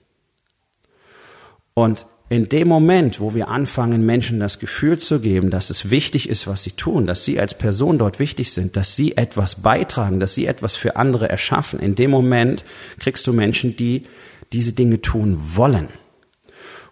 Und 1.74 2.06
in 2.30 2.48
dem 2.48 2.68
Moment, 2.68 3.18
wo 3.18 3.34
wir 3.34 3.48
anfangen, 3.48 4.06
Menschen 4.06 4.38
das 4.38 4.60
Gefühl 4.60 4.98
zu 4.98 5.20
geben, 5.20 5.50
dass 5.50 5.68
es 5.68 5.90
wichtig 5.90 6.28
ist, 6.28 6.46
was 6.46 6.62
sie 6.62 6.70
tun, 6.70 7.04
dass 7.06 7.24
sie 7.24 7.40
als 7.40 7.54
Person 7.54 7.98
dort 7.98 8.20
wichtig 8.20 8.52
sind, 8.52 8.76
dass 8.76 8.94
sie 8.94 9.16
etwas 9.16 9.56
beitragen, 9.56 10.20
dass 10.20 10.34
sie 10.34 10.46
etwas 10.46 10.76
für 10.76 10.94
andere 10.94 11.28
erschaffen, 11.28 11.80
in 11.80 11.96
dem 11.96 12.12
Moment 12.12 12.64
kriegst 13.00 13.26
du 13.26 13.32
Menschen, 13.32 13.76
die 13.76 14.04
diese 14.52 14.72
Dinge 14.72 15.02
tun 15.02 15.38
wollen. 15.56 15.88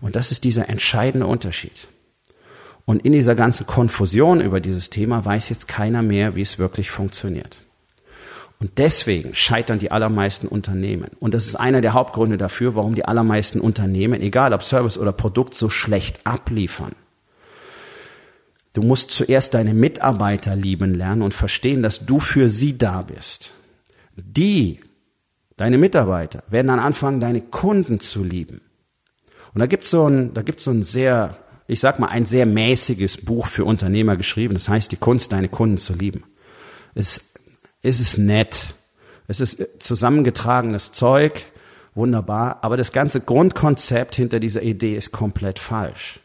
Und 0.01 0.17
das 0.17 0.33
ist 0.33 0.43
dieser 0.43 0.69
entscheidende 0.69 1.29
Unterschied. 1.29 1.87
Und 2.85 3.05
in 3.05 3.13
dieser 3.13 3.37
ganzen 3.37 3.65
Konfusion 3.65 4.41
über 4.41 4.59
dieses 4.59 4.91
Thema 4.91 5.25
weiß 5.25 5.51
jetzt 5.51 5.69
keiner 5.69 6.03
mehr, 6.03 6.35
wie 6.35 6.43
es 6.43 6.59
wirklich 6.59 6.91
funktioniert. 6.91 7.61
Und 8.61 8.79
deswegen 8.79 9.35
scheitern 9.35 9.79
die 9.79 9.93
allermeisten 9.93 10.49
Unternehmen. 10.49 11.11
Und 11.21 11.33
das 11.33 11.47
ist 11.47 11.55
einer 11.55 11.81
der 11.81 11.93
Hauptgründe 11.93 12.37
dafür, 12.39 12.75
warum 12.75 12.95
die 12.95 13.05
allermeisten 13.05 13.61
Unternehmen, 13.61 14.21
egal 14.21 14.53
ob 14.53 14.65
Service 14.65 14.99
oder 14.99 15.13
Produkt, 15.13 15.55
so 15.55 15.71
schlecht 15.71 16.27
abliefern. 16.27 16.93
Du 18.73 18.83
musst 18.83 19.13
zuerst 19.13 19.55
deine 19.55 19.75
Mitarbeiter 19.75 20.57
lieben 20.57 20.95
lernen 20.95 21.23
und 21.23 21.35
verstehen, 21.35 21.83
dass 21.83 22.05
du 22.05 22.19
für 22.19 22.49
sie 22.49 22.77
da 22.77 23.03
bist. 23.03 23.53
Die, 24.17 24.81
deine 25.57 25.79
Mitarbeiter, 25.79 26.43
werden 26.49 26.69
dann 26.69 26.81
anfangen, 26.81 27.21
deine 27.21 27.41
Kunden 27.41 28.01
zu 28.01 28.25
lieben. 28.25 28.61
Und 29.55 29.61
da 29.61 29.67
gibt's 29.67 29.91
so 29.91 30.07
ein, 30.09 30.35
da 30.35 30.43
gibt's 30.43 30.65
so 30.65 30.73
ein 30.73 30.83
sehr, 30.83 31.39
ich 31.69 31.81
sag 31.81 31.99
mal, 32.01 32.09
ein 32.09 32.27
sehr 32.27 32.45
mäßiges 32.45 33.25
Buch 33.25 33.47
für 33.47 33.65
Unternehmer 33.65 34.17
geschrieben. 34.17 34.55
Das 34.55 34.69
heißt, 34.69 34.91
die 34.91 34.97
Kunst, 34.97 35.33
deine 35.33 35.49
Kunden 35.49 35.79
zu 35.79 35.95
lieben. 35.95 36.25
Es 36.95 37.19
ist 37.19 37.28
es 37.83 38.19
nett. 38.19 38.75
Es 39.27 39.41
ist 39.41 39.83
zusammengetragenes 39.83 40.93
Zeug, 40.93 41.47
wunderbar, 41.95 42.59
aber 42.63 42.77
das 42.77 42.93
ganze 42.93 43.21
Grundkonzept 43.21 44.15
hinter 44.15 44.41
dieser 44.41 44.63
Idee 44.63 44.97
ist 44.97 45.13
komplett 45.13 45.59
falsch. 45.59 46.21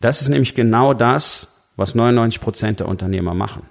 Das 0.00 0.22
ist 0.22 0.28
nämlich 0.28 0.54
genau 0.54 0.94
das, 0.94 1.48
was 1.76 1.94
99 1.94 2.40
Prozent 2.40 2.80
der 2.80 2.88
Unternehmer 2.88 3.34
machen. 3.34 3.62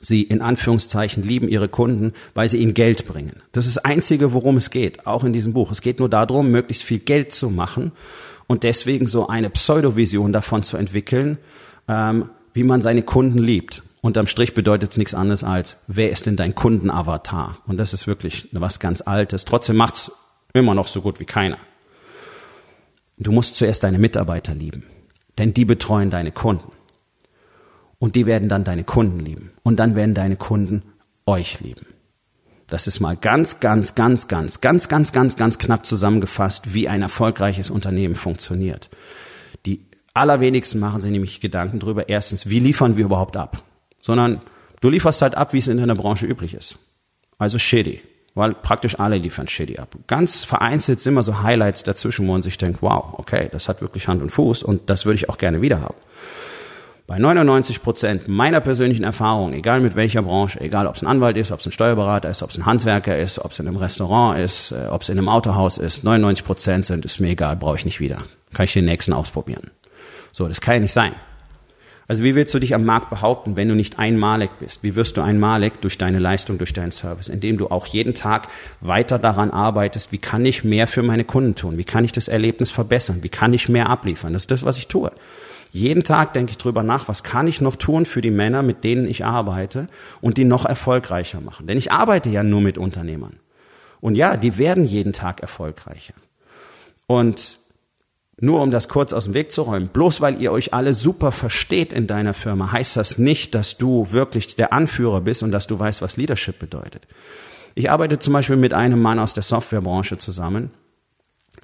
Sie 0.00 0.22
in 0.22 0.42
Anführungszeichen 0.42 1.22
lieben 1.22 1.48
ihre 1.48 1.68
Kunden, 1.68 2.12
weil 2.34 2.48
sie 2.48 2.58
ihnen 2.58 2.74
Geld 2.74 3.06
bringen. 3.06 3.42
Das 3.52 3.66
ist 3.66 3.76
das 3.76 3.84
Einzige, 3.84 4.32
worum 4.32 4.56
es 4.56 4.70
geht, 4.70 5.06
auch 5.06 5.24
in 5.24 5.32
diesem 5.32 5.52
Buch. 5.52 5.70
Es 5.70 5.80
geht 5.80 5.98
nur 5.98 6.08
darum, 6.08 6.50
möglichst 6.50 6.84
viel 6.84 6.98
Geld 6.98 7.32
zu 7.32 7.50
machen 7.50 7.92
und 8.46 8.62
deswegen 8.62 9.06
so 9.06 9.28
eine 9.28 9.50
Pseudovision 9.50 10.32
davon 10.32 10.62
zu 10.62 10.76
entwickeln, 10.76 11.38
ähm, 11.88 12.28
wie 12.52 12.64
man 12.64 12.82
seine 12.82 13.02
Kunden 13.02 13.38
liebt. 13.38 13.82
Unterm 14.06 14.28
Strich 14.28 14.54
bedeutet 14.54 14.92
es 14.92 14.96
nichts 14.98 15.14
anderes 15.14 15.42
als, 15.42 15.82
wer 15.88 16.10
ist 16.10 16.26
denn 16.26 16.36
dein 16.36 16.54
Kundenavatar? 16.54 17.58
Und 17.66 17.76
das 17.76 17.92
ist 17.92 18.06
wirklich 18.06 18.48
was 18.52 18.78
ganz 18.78 19.00
Altes. 19.00 19.44
Trotzdem 19.44 19.74
macht's 19.74 20.12
immer 20.52 20.76
noch 20.76 20.86
so 20.86 21.02
gut 21.02 21.18
wie 21.18 21.24
keiner. 21.24 21.58
Du 23.18 23.32
musst 23.32 23.56
zuerst 23.56 23.82
deine 23.82 23.98
Mitarbeiter 23.98 24.54
lieben, 24.54 24.84
denn 25.38 25.54
die 25.54 25.64
betreuen 25.64 26.10
deine 26.10 26.30
Kunden. 26.30 26.70
Und 27.98 28.14
die 28.14 28.26
werden 28.26 28.48
dann 28.48 28.62
deine 28.62 28.84
Kunden 28.84 29.18
lieben. 29.18 29.50
Und 29.64 29.80
dann 29.80 29.96
werden 29.96 30.14
deine 30.14 30.36
Kunden 30.36 30.84
euch 31.26 31.58
lieben. 31.58 31.86
Das 32.68 32.86
ist 32.86 33.00
mal 33.00 33.16
ganz, 33.16 33.58
ganz, 33.58 33.96
ganz, 33.96 34.28
ganz, 34.28 34.60
ganz, 34.60 34.88
ganz, 34.88 35.10
ganz, 35.12 35.36
ganz 35.36 35.58
knapp 35.58 35.84
zusammengefasst, 35.84 36.72
wie 36.72 36.88
ein 36.88 37.02
erfolgreiches 37.02 37.70
Unternehmen 37.70 38.14
funktioniert. 38.14 38.88
Die 39.66 39.84
allerwenigsten 40.14 40.78
machen 40.78 41.00
sich 41.02 41.10
nämlich 41.10 41.40
Gedanken 41.40 41.80
darüber, 41.80 42.08
erstens, 42.08 42.48
wie 42.48 42.60
liefern 42.60 42.96
wir 42.96 43.06
überhaupt 43.06 43.36
ab? 43.36 43.64
Sondern 44.00 44.40
du 44.80 44.88
lieferst 44.88 45.22
halt 45.22 45.34
ab, 45.34 45.52
wie 45.52 45.58
es 45.58 45.68
in 45.68 45.78
deiner 45.78 45.94
Branche 45.94 46.26
üblich 46.26 46.54
ist. 46.54 46.78
Also 47.38 47.58
shitty, 47.58 48.02
weil 48.34 48.54
praktisch 48.54 48.98
alle 48.98 49.18
liefern 49.18 49.48
shitty 49.48 49.78
ab. 49.78 49.96
Ganz 50.06 50.44
vereinzelt 50.44 51.00
sind 51.00 51.12
immer 51.12 51.22
so 51.22 51.42
Highlights 51.42 51.82
dazwischen, 51.82 52.26
wo 52.26 52.32
man 52.32 52.42
sich 52.42 52.58
denkt, 52.58 52.82
wow, 52.82 53.14
okay, 53.18 53.48
das 53.50 53.68
hat 53.68 53.80
wirklich 53.80 54.08
Hand 54.08 54.22
und 54.22 54.30
Fuß 54.30 54.62
und 54.62 54.88
das 54.88 55.04
würde 55.04 55.16
ich 55.16 55.28
auch 55.28 55.38
gerne 55.38 55.60
wieder 55.60 55.80
haben. 55.80 55.96
Bei 57.06 57.20
99 57.20 57.84
Prozent 57.84 58.26
meiner 58.26 58.58
persönlichen 58.58 59.04
Erfahrung, 59.04 59.52
egal 59.52 59.80
mit 59.80 59.94
welcher 59.94 60.22
Branche, 60.22 60.60
egal 60.60 60.88
ob 60.88 60.96
es 60.96 61.02
ein 61.02 61.06
Anwalt 61.06 61.36
ist, 61.36 61.52
ob 61.52 61.60
es 61.60 61.66
ein 61.66 61.72
Steuerberater 61.72 62.28
ist, 62.28 62.42
ob 62.42 62.50
es 62.50 62.58
ein 62.58 62.66
Handwerker 62.66 63.16
ist, 63.16 63.38
ob 63.38 63.52
es 63.52 63.60
in 63.60 63.68
einem 63.68 63.76
Restaurant 63.76 64.40
ist, 64.40 64.72
äh, 64.72 64.88
ob 64.90 65.02
es 65.02 65.08
in 65.08 65.16
einem 65.16 65.28
Autohaus 65.28 65.78
ist, 65.78 66.02
99 66.02 66.44
Prozent 66.44 66.84
sind, 66.84 67.04
ist 67.04 67.20
mir 67.20 67.28
egal, 67.28 67.54
brauche 67.54 67.76
ich 67.76 67.84
nicht 67.84 68.00
wieder. 68.00 68.24
Kann 68.52 68.64
ich 68.64 68.72
den 68.72 68.86
nächsten 68.86 69.12
ausprobieren. 69.12 69.70
So, 70.32 70.48
das 70.48 70.60
kann 70.60 70.74
ja 70.74 70.80
nicht 70.80 70.92
sein. 70.92 71.14
Also 72.08 72.22
wie 72.22 72.36
willst 72.36 72.54
du 72.54 72.60
dich 72.60 72.74
am 72.74 72.84
Markt 72.84 73.10
behaupten, 73.10 73.56
wenn 73.56 73.68
du 73.68 73.74
nicht 73.74 73.98
einmalig 73.98 74.50
bist? 74.60 74.84
Wie 74.84 74.94
wirst 74.94 75.16
du 75.16 75.22
einmalig 75.22 75.80
durch 75.80 75.98
deine 75.98 76.20
Leistung, 76.20 76.56
durch 76.56 76.72
deinen 76.72 76.92
Service? 76.92 77.28
Indem 77.28 77.58
du 77.58 77.68
auch 77.68 77.86
jeden 77.86 78.14
Tag 78.14 78.48
weiter 78.80 79.18
daran 79.18 79.50
arbeitest, 79.50 80.12
wie 80.12 80.18
kann 80.18 80.44
ich 80.46 80.62
mehr 80.62 80.86
für 80.86 81.02
meine 81.02 81.24
Kunden 81.24 81.56
tun? 81.56 81.78
Wie 81.78 81.84
kann 81.84 82.04
ich 82.04 82.12
das 82.12 82.28
Erlebnis 82.28 82.70
verbessern? 82.70 83.22
Wie 83.22 83.28
kann 83.28 83.52
ich 83.52 83.68
mehr 83.68 83.90
abliefern? 83.90 84.32
Das 84.32 84.42
ist 84.42 84.50
das, 84.52 84.64
was 84.64 84.78
ich 84.78 84.86
tue. 84.86 85.10
Jeden 85.72 86.04
Tag 86.04 86.32
denke 86.32 86.52
ich 86.52 86.58
drüber 86.58 86.84
nach, 86.84 87.08
was 87.08 87.24
kann 87.24 87.48
ich 87.48 87.60
noch 87.60 87.74
tun 87.76 88.06
für 88.06 88.20
die 88.20 88.30
Männer, 88.30 88.62
mit 88.62 88.84
denen 88.84 89.08
ich 89.08 89.24
arbeite 89.24 89.88
und 90.20 90.38
die 90.38 90.44
noch 90.44 90.64
erfolgreicher 90.64 91.40
machen? 91.40 91.66
Denn 91.66 91.76
ich 91.76 91.90
arbeite 91.90 92.30
ja 92.30 92.44
nur 92.44 92.60
mit 92.60 92.78
Unternehmern. 92.78 93.36
Und 94.00 94.14
ja, 94.14 94.36
die 94.36 94.58
werden 94.58 94.84
jeden 94.84 95.12
Tag 95.12 95.40
erfolgreicher. 95.40 96.14
Und 97.08 97.58
nur 98.38 98.60
um 98.62 98.70
das 98.70 98.88
kurz 98.88 99.12
aus 99.12 99.24
dem 99.24 99.34
Weg 99.34 99.50
zu 99.50 99.62
räumen, 99.62 99.88
bloß 99.88 100.20
weil 100.20 100.40
ihr 100.40 100.52
euch 100.52 100.74
alle 100.74 100.92
super 100.92 101.32
versteht 101.32 101.92
in 101.92 102.06
deiner 102.06 102.34
Firma, 102.34 102.70
heißt 102.72 102.96
das 102.96 103.18
nicht, 103.18 103.54
dass 103.54 103.78
du 103.78 104.12
wirklich 104.12 104.56
der 104.56 104.72
Anführer 104.72 105.22
bist 105.22 105.42
und 105.42 105.52
dass 105.52 105.66
du 105.66 105.78
weißt, 105.78 106.02
was 106.02 106.16
Leadership 106.16 106.58
bedeutet. 106.58 107.06
Ich 107.74 107.90
arbeite 107.90 108.18
zum 108.18 108.32
Beispiel 108.32 108.56
mit 108.56 108.74
einem 108.74 109.00
Mann 109.00 109.18
aus 109.18 109.34
der 109.34 109.42
Softwarebranche 109.42 110.18
zusammen. 110.18 110.70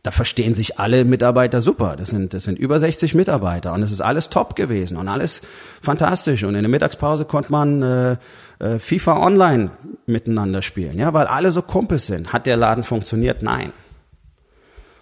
Da 0.03 0.11
verstehen 0.11 0.55
sich 0.55 0.81
alle 0.81 1.05
Mitarbeiter 1.05 1.63
super. 1.63 1.97
Das 1.97 2.11
sind, 2.11 2.35
das 2.35 2.45
sind 2.45 2.59
über 2.59 2.81
60 2.81 3.15
Mitarbeiter 3.15 3.73
und 3.73 3.83
es 3.83 3.93
ist 3.93 4.01
alles 4.01 4.31
top 4.31 4.57
gewesen 4.57 4.97
und 4.97 5.09
alles 5.09 5.43
fantastisch. 5.81 6.43
Und 6.45 6.55
in 6.55 6.63
der 6.63 6.71
Mittagspause 6.71 7.25
konnte 7.25 7.53
man 7.53 7.83
äh, 7.83 8.17
äh, 8.59 8.79
FIFA 8.79 9.19
Online 9.25 9.71
miteinander 10.07 10.61
spielen, 10.61 10.99
ja, 10.99 11.15
weil 11.15 11.27
alle 11.27 11.53
so 11.53 11.63
Kumpels 11.63 12.07
sind. 12.07 12.33
Hat 12.33 12.47
der 12.47 12.57
Laden 12.57 12.83
funktioniert? 12.83 13.43
Nein. 13.43 13.73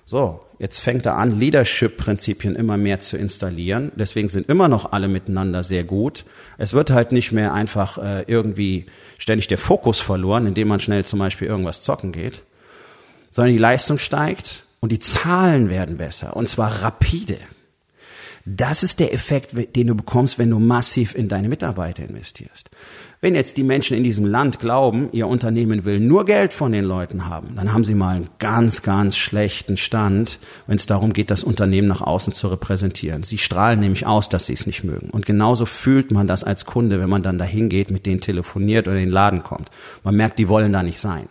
So, 0.05 0.41
jetzt 0.61 0.79
fängt 0.79 1.07
er 1.07 1.17
an, 1.17 1.41
Leadership-Prinzipien 1.41 2.55
immer 2.55 2.77
mehr 2.77 3.01
zu 3.01 3.17
installieren. 3.17 3.91
Deswegen 3.97 4.29
sind 4.29 4.49
immer 4.49 4.69
noch 4.69 4.93
alle 4.93 5.09
miteinander 5.09 5.63
sehr 5.63 5.85
gut. 5.85 6.25
Es 6.59 6.75
wird 6.75 6.91
halt 6.91 7.13
nicht 7.13 7.33
mehr 7.33 7.55
einfach 7.55 7.99
äh, 7.99 8.25
irgendwie 8.27 8.87
ständig 9.19 9.49
der 9.49 9.59
Fokus 9.59 9.99
verloren, 9.99 10.47
indem 10.47 10.69
man 10.69 10.79
schnell 10.79 11.05
zum 11.05 11.19
Beispiel 11.19 11.49
irgendwas 11.49 11.81
zocken 11.81 12.13
geht, 12.13 12.43
sondern 13.31 13.55
die 13.55 13.59
Leistung 13.59 13.99
steigt 13.99 14.67
und 14.81 14.93
die 14.93 14.99
Zahlen 14.99 15.71
werden 15.71 15.97
besser 15.97 16.37
und 16.37 16.49
zwar 16.49 16.83
rapide. 16.83 17.39
Das 18.47 18.83
ist 18.83 19.01
der 19.01 19.13
Effekt, 19.13 19.55
den 19.77 19.87
du 19.87 19.95
bekommst, 19.95 20.39
wenn 20.39 20.51
du 20.51 20.59
massiv 20.59 21.15
in 21.15 21.29
deine 21.29 21.49
Mitarbeiter 21.49 22.03
investierst. 22.03 22.71
Wenn 23.21 23.35
jetzt 23.35 23.59
die 23.59 23.63
Menschen 23.63 23.99
in 23.99 24.03
diesem 24.03 24.25
Land 24.25 24.61
glauben, 24.61 25.11
ihr 25.13 25.27
Unternehmen 25.27 25.85
will 25.85 26.01
nur 26.01 26.25
Geld 26.25 26.55
von 26.55 26.73
den 26.73 26.87
Leuten 26.87 27.27
haben, 27.27 27.55
dann 27.57 27.75
haben 27.75 27.85
sie 27.85 27.95
mal 27.95 28.17
einen 28.17 28.31
ganz, 28.39 28.81
ganz 28.81 29.19
schlechten 29.19 29.77
Stand, 29.77 30.39
wenn 30.67 30.77
es 30.77 30.87
darum 30.87 31.13
geht, 31.13 31.31
das 31.31 31.45
Unternehmen 31.45 31.87
nach 31.87 32.01
außen 32.01 32.33
zu 32.33 32.49
repräsentieren. 32.49 33.23
Sie 33.23 33.37
strahlen 33.37 33.81
nämlich 33.81 34.07
aus, 34.07 34.31
dass 34.31 34.47
sie 34.47 34.55
es 34.55 34.67
nicht 34.67 34.85
mögen. 34.85 35.11
Und 35.11 35.27
genauso 35.27 35.67
fühlt 35.67 36.11
man 36.11 36.27
das 36.27 36.43
als 36.43 36.65
Kunde, 36.65 36.99
wenn 36.99 37.11
man 37.11 37.23
dann 37.23 37.37
dahin 37.37 37.69
geht, 37.69 37.91
mit 37.91 38.07
denen 38.07 38.23
telefoniert 38.23 38.89
oder 38.89 38.97
in 38.97 39.05
den 39.05 39.13
Laden 39.13 39.43
kommt. 39.43 39.71
Man 40.03 40.17
merkt, 40.17 40.39
die 40.39 40.49
wollen 40.49 40.73
da 40.73 40.83
nicht 40.83 40.99
sein. 40.99 41.29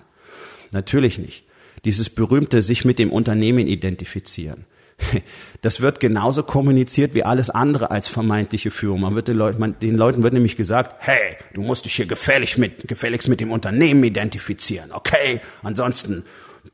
Natürlich 0.72 1.18
nicht. 1.18 1.46
Dieses 1.86 2.10
berühmte 2.10 2.62
sich 2.62 2.86
mit 2.86 3.00
dem 3.00 3.12
Unternehmen 3.12 3.66
identifizieren. 3.66 4.66
Das 5.62 5.82
wird 5.82 6.00
genauso 6.00 6.44
kommuniziert 6.44 7.14
wie 7.14 7.24
alles 7.24 7.50
andere 7.50 7.92
als 7.92 8.08
vermeintliche 8.08 8.72
Führung. 8.72 9.02
Man 9.02 9.16
wird 9.16 9.28
den 9.28 9.36
Leuten, 9.36 9.60
man, 9.60 9.78
den 9.80 9.98
Leuten 9.98 10.24
wird 10.24 10.34
nämlich 10.34 10.56
gesagt, 10.56 10.96
hey, 11.00 11.36
du 11.54 11.62
musst 11.62 11.84
dich 11.84 11.96
hier 11.96 12.06
gefällig 12.06 12.58
mit, 12.58 12.88
gefälligst 12.88 13.28
mit 13.28 13.42
dem 13.42 13.52
Unternehmen 13.52 14.02
identifizieren, 14.06 14.94
okay? 14.94 15.42
Ansonsten 15.62 16.24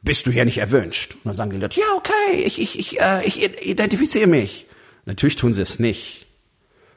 bist 0.04 0.28
du 0.28 0.32
hier 0.32 0.46
nicht 0.46 0.60
erwünscht. 0.60 1.16
Und 1.16 1.26
dann 1.26 1.36
sagen 1.36 1.52
die 1.52 1.58
Leute, 1.58 1.80
ja, 1.80 1.88
okay, 1.98 2.44
ich, 2.44 2.62
ich, 2.62 2.78
ich, 2.78 3.00
äh, 3.00 3.26
ich 3.26 3.68
identifiziere 3.68 4.28
mich. 4.28 4.68
Natürlich 5.06 5.36
tun 5.36 5.54
sie 5.54 5.64
es 5.64 5.80
nicht. 5.80 6.28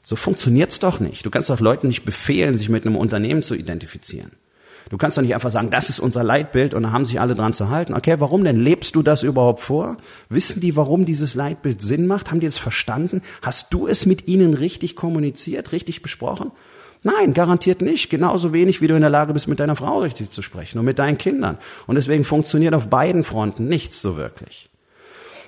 So 0.03 0.17
funktioniert's 0.17 0.79
doch 0.81 1.01
nicht. 1.01 1.25
Du 1.25 1.31
kannst 1.31 1.51
doch 1.51 1.61
Leuten 1.61 1.89
nicht 1.89 2.05
befehlen, 2.05 2.57
sich 2.57 2.69
mit 2.69 2.85
einem 2.85 2.97
Unternehmen 2.97 3.43
zu 3.43 3.55
identifizieren. 3.55 4.33
Du 4.91 4.97
kannst 4.97 5.19
doch 5.19 5.23
nicht 5.23 5.35
einfach 5.35 5.51
sagen, 5.51 5.71
das 5.71 5.91
ist 5.91 6.01
unser 6.01 6.25
Leitbild 6.25 6.73
und 6.73 6.85
da 6.85 6.93
haben 6.93 7.05
sich 7.05 7.21
alle 7.21 7.35
dran 7.35 7.53
zu 7.53 7.69
halten. 7.69 7.95
Okay, 7.95 8.17
warum 8.19 8.45
denn? 8.45 8.59
Lebst 8.59 8.95
du 8.95 9.03
das 9.03 9.23
überhaupt 9.23 9.61
vor? 9.61 9.99
Wissen 10.29 10.61
die, 10.61 10.77
warum 10.77 11.05
dieses 11.05 11.35
Leitbild 11.35 11.83
Sinn 11.83 12.07
macht? 12.07 12.31
Haben 12.31 12.41
die 12.41 12.47
es 12.47 12.59
verstanden? 12.59 13.21
Hast 13.43 13.75
du 13.75 13.87
es 13.87 14.07
mit 14.07 14.29
ihnen 14.29 14.55
richtig 14.55 14.97
kommuniziert, 14.97 15.73
richtig 15.73 16.01
besprochen? 16.01 16.53
Nein, 17.03 17.33
garantiert 17.33 17.83
nicht. 17.83 18.09
Genauso 18.09 18.53
wenig, 18.53 18.81
wie 18.81 18.89
du 18.89 18.95
in 18.95 19.03
der 19.03 19.11
Lage 19.11 19.33
bist, 19.33 19.47
mit 19.47 19.61
deiner 19.61 19.77
Frau 19.77 20.01
richtig 20.01 20.31
zu 20.31 20.43
sprechen 20.43 20.79
und 20.79 20.85
mit 20.85 20.99
deinen 20.99 21.19
Kindern. 21.19 21.59
Und 21.87 21.97
deswegen 21.97 22.25
funktioniert 22.25 22.75
auf 22.75 22.89
beiden 22.89 23.25
Fronten 23.25 23.69
nichts 23.69 24.01
so 24.01 24.17
wirklich. 24.17 24.71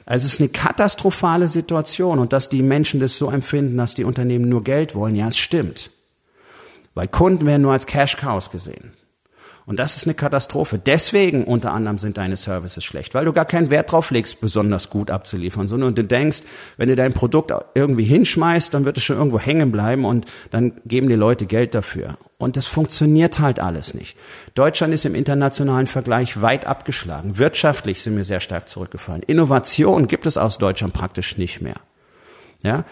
Also 0.07 0.27
es 0.27 0.35
ist 0.35 0.41
eine 0.41 0.49
katastrophale 0.49 1.49
Situation 1.49 2.19
und 2.19 2.33
dass 2.33 2.49
die 2.49 2.63
Menschen 2.63 3.01
das 3.01 3.17
so 3.17 3.31
empfinden, 3.31 3.77
dass 3.77 3.95
die 3.95 4.05
Unternehmen 4.05 4.49
nur 4.49 4.65
Geld 4.65 4.95
wollen, 4.95 5.17
ja, 5.17 5.29
es 5.29 5.39
stimmt. 5.39 5.91
Weil 6.95 7.09
Kunden 7.09 7.47
werden 7.47 7.63
nur 7.63 7.73
als 7.73 7.87
Cash 7.87 8.17
Cows 8.17 8.51
gesehen. 8.51 8.93
Und 9.71 9.79
das 9.79 9.97
ist 9.97 10.05
eine 10.05 10.15
Katastrophe. 10.15 10.81
Deswegen 10.85 11.45
unter 11.45 11.71
anderem 11.71 11.97
sind 11.97 12.19
deine 12.19 12.37
Services 12.37 12.83
schlecht, 12.83 13.15
weil 13.15 13.27
du 13.27 13.33
gar 13.33 13.45
keinen 13.45 13.71
Wert 13.71 13.93
drauf 13.93 14.11
legst, 14.11 14.41
besonders 14.41 14.91
gut 14.91 15.13
abzuliefern, 15.13 15.69
sondern 15.69 15.95
du 15.95 16.03
denkst, 16.03 16.43
wenn 16.77 16.89
du 16.89 16.97
dein 16.97 17.13
Produkt 17.13 17.53
irgendwie 17.77 18.03
hinschmeißt, 18.03 18.75
dann 18.75 18.85
wird 18.85 18.97
es 18.97 19.05
schon 19.05 19.19
irgendwo 19.19 19.39
hängen 19.39 19.71
bleiben 19.71 20.07
und 20.07 20.27
dann 20.51 20.73
geben 20.87 21.09
die 21.09 21.15
Leute 21.15 21.47
Geld 21.47 21.77
dafür. 21.77 22.19
Und 22.37 22.57
das 22.57 22.67
funktioniert 22.67 23.39
halt 23.39 23.61
alles 23.61 23.95
nicht. 23.95 24.17
Deutschland 24.57 24.93
ist 24.93 25.07
im 25.07 25.15
internationalen 25.15 25.87
Vergleich 25.87 26.43
weit 26.43 26.67
abgeschlagen. 26.67 27.39
Wirtschaftlich 27.39 28.03
sind 28.03 28.17
wir 28.17 28.25
sehr 28.25 28.41
stark 28.41 28.69
zurückgefallen. 28.69 29.23
Innovation 29.23 30.09
gibt 30.09 30.27
es 30.27 30.37
aus 30.37 30.59
Deutschland 30.59 30.95
praktisch 30.95 31.39
nicht 31.39 31.61
mehr. 31.61 31.77
Ja? 32.65 32.85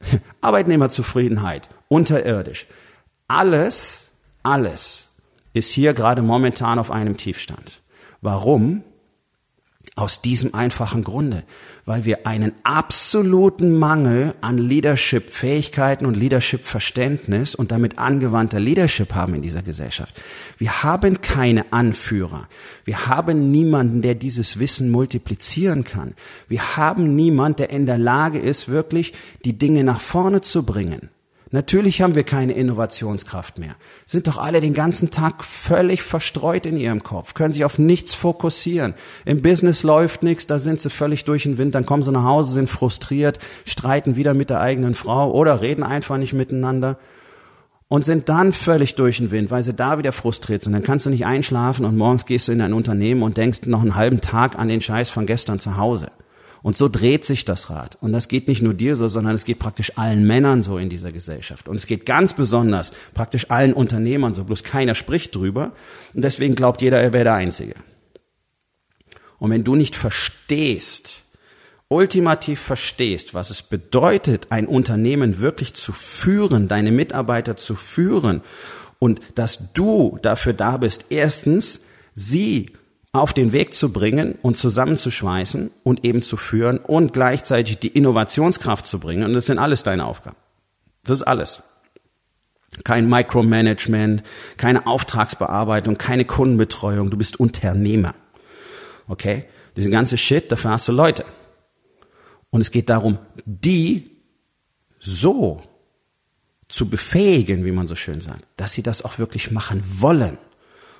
Arbeitnehmerzufriedenheit, 0.40 1.68
unterirdisch. 1.88 2.68
Alles, 3.28 4.10
alles 4.42 5.11
ist 5.52 5.70
hier 5.70 5.94
gerade 5.94 6.22
momentan 6.22 6.78
auf 6.78 6.90
einem 6.90 7.16
Tiefstand. 7.16 7.82
Warum? 8.20 8.82
Aus 9.94 10.22
diesem 10.22 10.54
einfachen 10.54 11.04
Grunde, 11.04 11.42
weil 11.84 12.06
wir 12.06 12.26
einen 12.26 12.52
absoluten 12.62 13.78
Mangel 13.78 14.32
an 14.40 14.56
Leadership-Fähigkeiten 14.56 16.06
und 16.06 16.16
Leadership-Verständnis 16.16 17.54
und 17.54 17.72
damit 17.72 17.98
angewandter 17.98 18.58
Leadership 18.58 19.14
haben 19.14 19.34
in 19.34 19.42
dieser 19.42 19.60
Gesellschaft. 19.60 20.14
Wir 20.56 20.82
haben 20.82 21.20
keine 21.20 21.74
Anführer. 21.74 22.48
Wir 22.86 23.06
haben 23.06 23.50
niemanden, 23.50 24.00
der 24.00 24.14
dieses 24.14 24.58
Wissen 24.58 24.90
multiplizieren 24.90 25.84
kann. 25.84 26.14
Wir 26.48 26.78
haben 26.78 27.14
niemanden, 27.14 27.56
der 27.56 27.70
in 27.70 27.84
der 27.84 27.98
Lage 27.98 28.38
ist, 28.38 28.70
wirklich 28.70 29.12
die 29.44 29.58
Dinge 29.58 29.84
nach 29.84 30.00
vorne 30.00 30.40
zu 30.40 30.64
bringen. 30.64 31.10
Natürlich 31.54 32.00
haben 32.00 32.14
wir 32.14 32.24
keine 32.24 32.54
Innovationskraft 32.54 33.58
mehr. 33.58 33.76
Sind 34.06 34.26
doch 34.26 34.38
alle 34.38 34.62
den 34.62 34.72
ganzen 34.72 35.10
Tag 35.10 35.44
völlig 35.44 36.02
verstreut 36.02 36.64
in 36.64 36.78
ihrem 36.78 37.02
Kopf, 37.02 37.34
können 37.34 37.52
sich 37.52 37.66
auf 37.66 37.78
nichts 37.78 38.14
fokussieren. 38.14 38.94
Im 39.26 39.42
Business 39.42 39.82
läuft 39.82 40.22
nichts, 40.22 40.46
da 40.46 40.58
sind 40.58 40.80
sie 40.80 40.88
völlig 40.88 41.24
durch 41.24 41.42
den 41.42 41.58
Wind, 41.58 41.74
dann 41.74 41.84
kommen 41.84 42.02
sie 42.02 42.10
nach 42.10 42.24
Hause, 42.24 42.54
sind 42.54 42.70
frustriert, 42.70 43.38
streiten 43.66 44.16
wieder 44.16 44.32
mit 44.32 44.48
der 44.48 44.62
eigenen 44.62 44.94
Frau 44.94 45.30
oder 45.30 45.60
reden 45.60 45.82
einfach 45.82 46.16
nicht 46.16 46.32
miteinander 46.32 46.98
und 47.88 48.06
sind 48.06 48.30
dann 48.30 48.54
völlig 48.54 48.94
durch 48.94 49.18
den 49.18 49.30
Wind, 49.30 49.50
weil 49.50 49.62
sie 49.62 49.74
da 49.74 49.98
wieder 49.98 50.12
frustriert 50.12 50.62
sind. 50.62 50.72
Dann 50.72 50.82
kannst 50.82 51.04
du 51.04 51.10
nicht 51.10 51.26
einschlafen 51.26 51.84
und 51.84 51.98
morgens 51.98 52.24
gehst 52.24 52.48
du 52.48 52.52
in 52.52 52.62
ein 52.62 52.72
Unternehmen 52.72 53.22
und 53.22 53.36
denkst 53.36 53.66
noch 53.66 53.82
einen 53.82 53.94
halben 53.94 54.22
Tag 54.22 54.58
an 54.58 54.68
den 54.68 54.80
Scheiß 54.80 55.10
von 55.10 55.26
gestern 55.26 55.58
zu 55.58 55.76
Hause. 55.76 56.10
Und 56.62 56.76
so 56.76 56.88
dreht 56.88 57.24
sich 57.24 57.44
das 57.44 57.70
Rad. 57.70 57.98
Und 58.00 58.12
das 58.12 58.28
geht 58.28 58.46
nicht 58.46 58.62
nur 58.62 58.74
dir 58.74 58.94
so, 58.96 59.08
sondern 59.08 59.34
es 59.34 59.44
geht 59.44 59.58
praktisch 59.58 59.98
allen 59.98 60.24
Männern 60.26 60.62
so 60.62 60.78
in 60.78 60.88
dieser 60.88 61.10
Gesellschaft. 61.10 61.68
Und 61.68 61.74
es 61.76 61.86
geht 61.86 62.06
ganz 62.06 62.34
besonders 62.34 62.92
praktisch 63.14 63.50
allen 63.50 63.72
Unternehmern 63.72 64.34
so. 64.34 64.44
Bloß 64.44 64.62
keiner 64.62 64.94
spricht 64.94 65.34
drüber. 65.34 65.72
Und 66.14 66.22
deswegen 66.22 66.54
glaubt 66.54 66.80
jeder, 66.80 67.00
er 67.00 67.12
wäre 67.12 67.24
der 67.24 67.34
Einzige. 67.34 67.74
Und 69.38 69.50
wenn 69.50 69.64
du 69.64 69.74
nicht 69.74 69.96
verstehst, 69.96 71.24
ultimativ 71.88 72.60
verstehst, 72.60 73.34
was 73.34 73.50
es 73.50 73.62
bedeutet, 73.62 74.46
ein 74.50 74.66
Unternehmen 74.66 75.40
wirklich 75.40 75.74
zu 75.74 75.92
führen, 75.92 76.68
deine 76.68 76.92
Mitarbeiter 76.92 77.56
zu 77.56 77.74
führen 77.74 78.40
und 79.00 79.20
dass 79.34 79.72
du 79.72 80.18
dafür 80.22 80.52
da 80.52 80.76
bist, 80.76 81.06
erstens, 81.10 81.80
sie 82.14 82.70
auf 83.12 83.34
den 83.34 83.52
Weg 83.52 83.74
zu 83.74 83.92
bringen 83.92 84.38
und 84.40 84.56
zusammenzuschweißen 84.56 85.70
und 85.84 86.04
eben 86.04 86.22
zu 86.22 86.38
führen 86.38 86.78
und 86.78 87.12
gleichzeitig 87.12 87.78
die 87.78 87.88
Innovationskraft 87.88 88.86
zu 88.86 88.98
bringen. 88.98 89.24
Und 89.24 89.34
das 89.34 89.46
sind 89.46 89.58
alles 89.58 89.82
deine 89.82 90.06
Aufgaben. 90.06 90.36
Das 91.04 91.18
ist 91.18 91.26
alles. 91.26 91.62
Kein 92.84 93.10
Micromanagement, 93.10 94.22
keine 94.56 94.86
Auftragsbearbeitung, 94.86 95.98
keine 95.98 96.24
Kundenbetreuung. 96.24 97.10
Du 97.10 97.18
bist 97.18 97.38
Unternehmer. 97.38 98.14
Okay? 99.08 99.44
Diese 99.76 99.90
ganze 99.90 100.16
Shit, 100.16 100.50
dafür 100.50 100.70
hast 100.70 100.88
du 100.88 100.92
Leute. 100.92 101.26
Und 102.48 102.62
es 102.62 102.70
geht 102.70 102.88
darum, 102.88 103.18
die 103.44 104.10
so 104.98 105.62
zu 106.68 106.88
befähigen, 106.88 107.66
wie 107.66 107.72
man 107.72 107.88
so 107.88 107.94
schön 107.94 108.22
sagt, 108.22 108.44
dass 108.56 108.72
sie 108.72 108.82
das 108.82 109.04
auch 109.04 109.18
wirklich 109.18 109.50
machen 109.50 109.82
wollen 109.98 110.38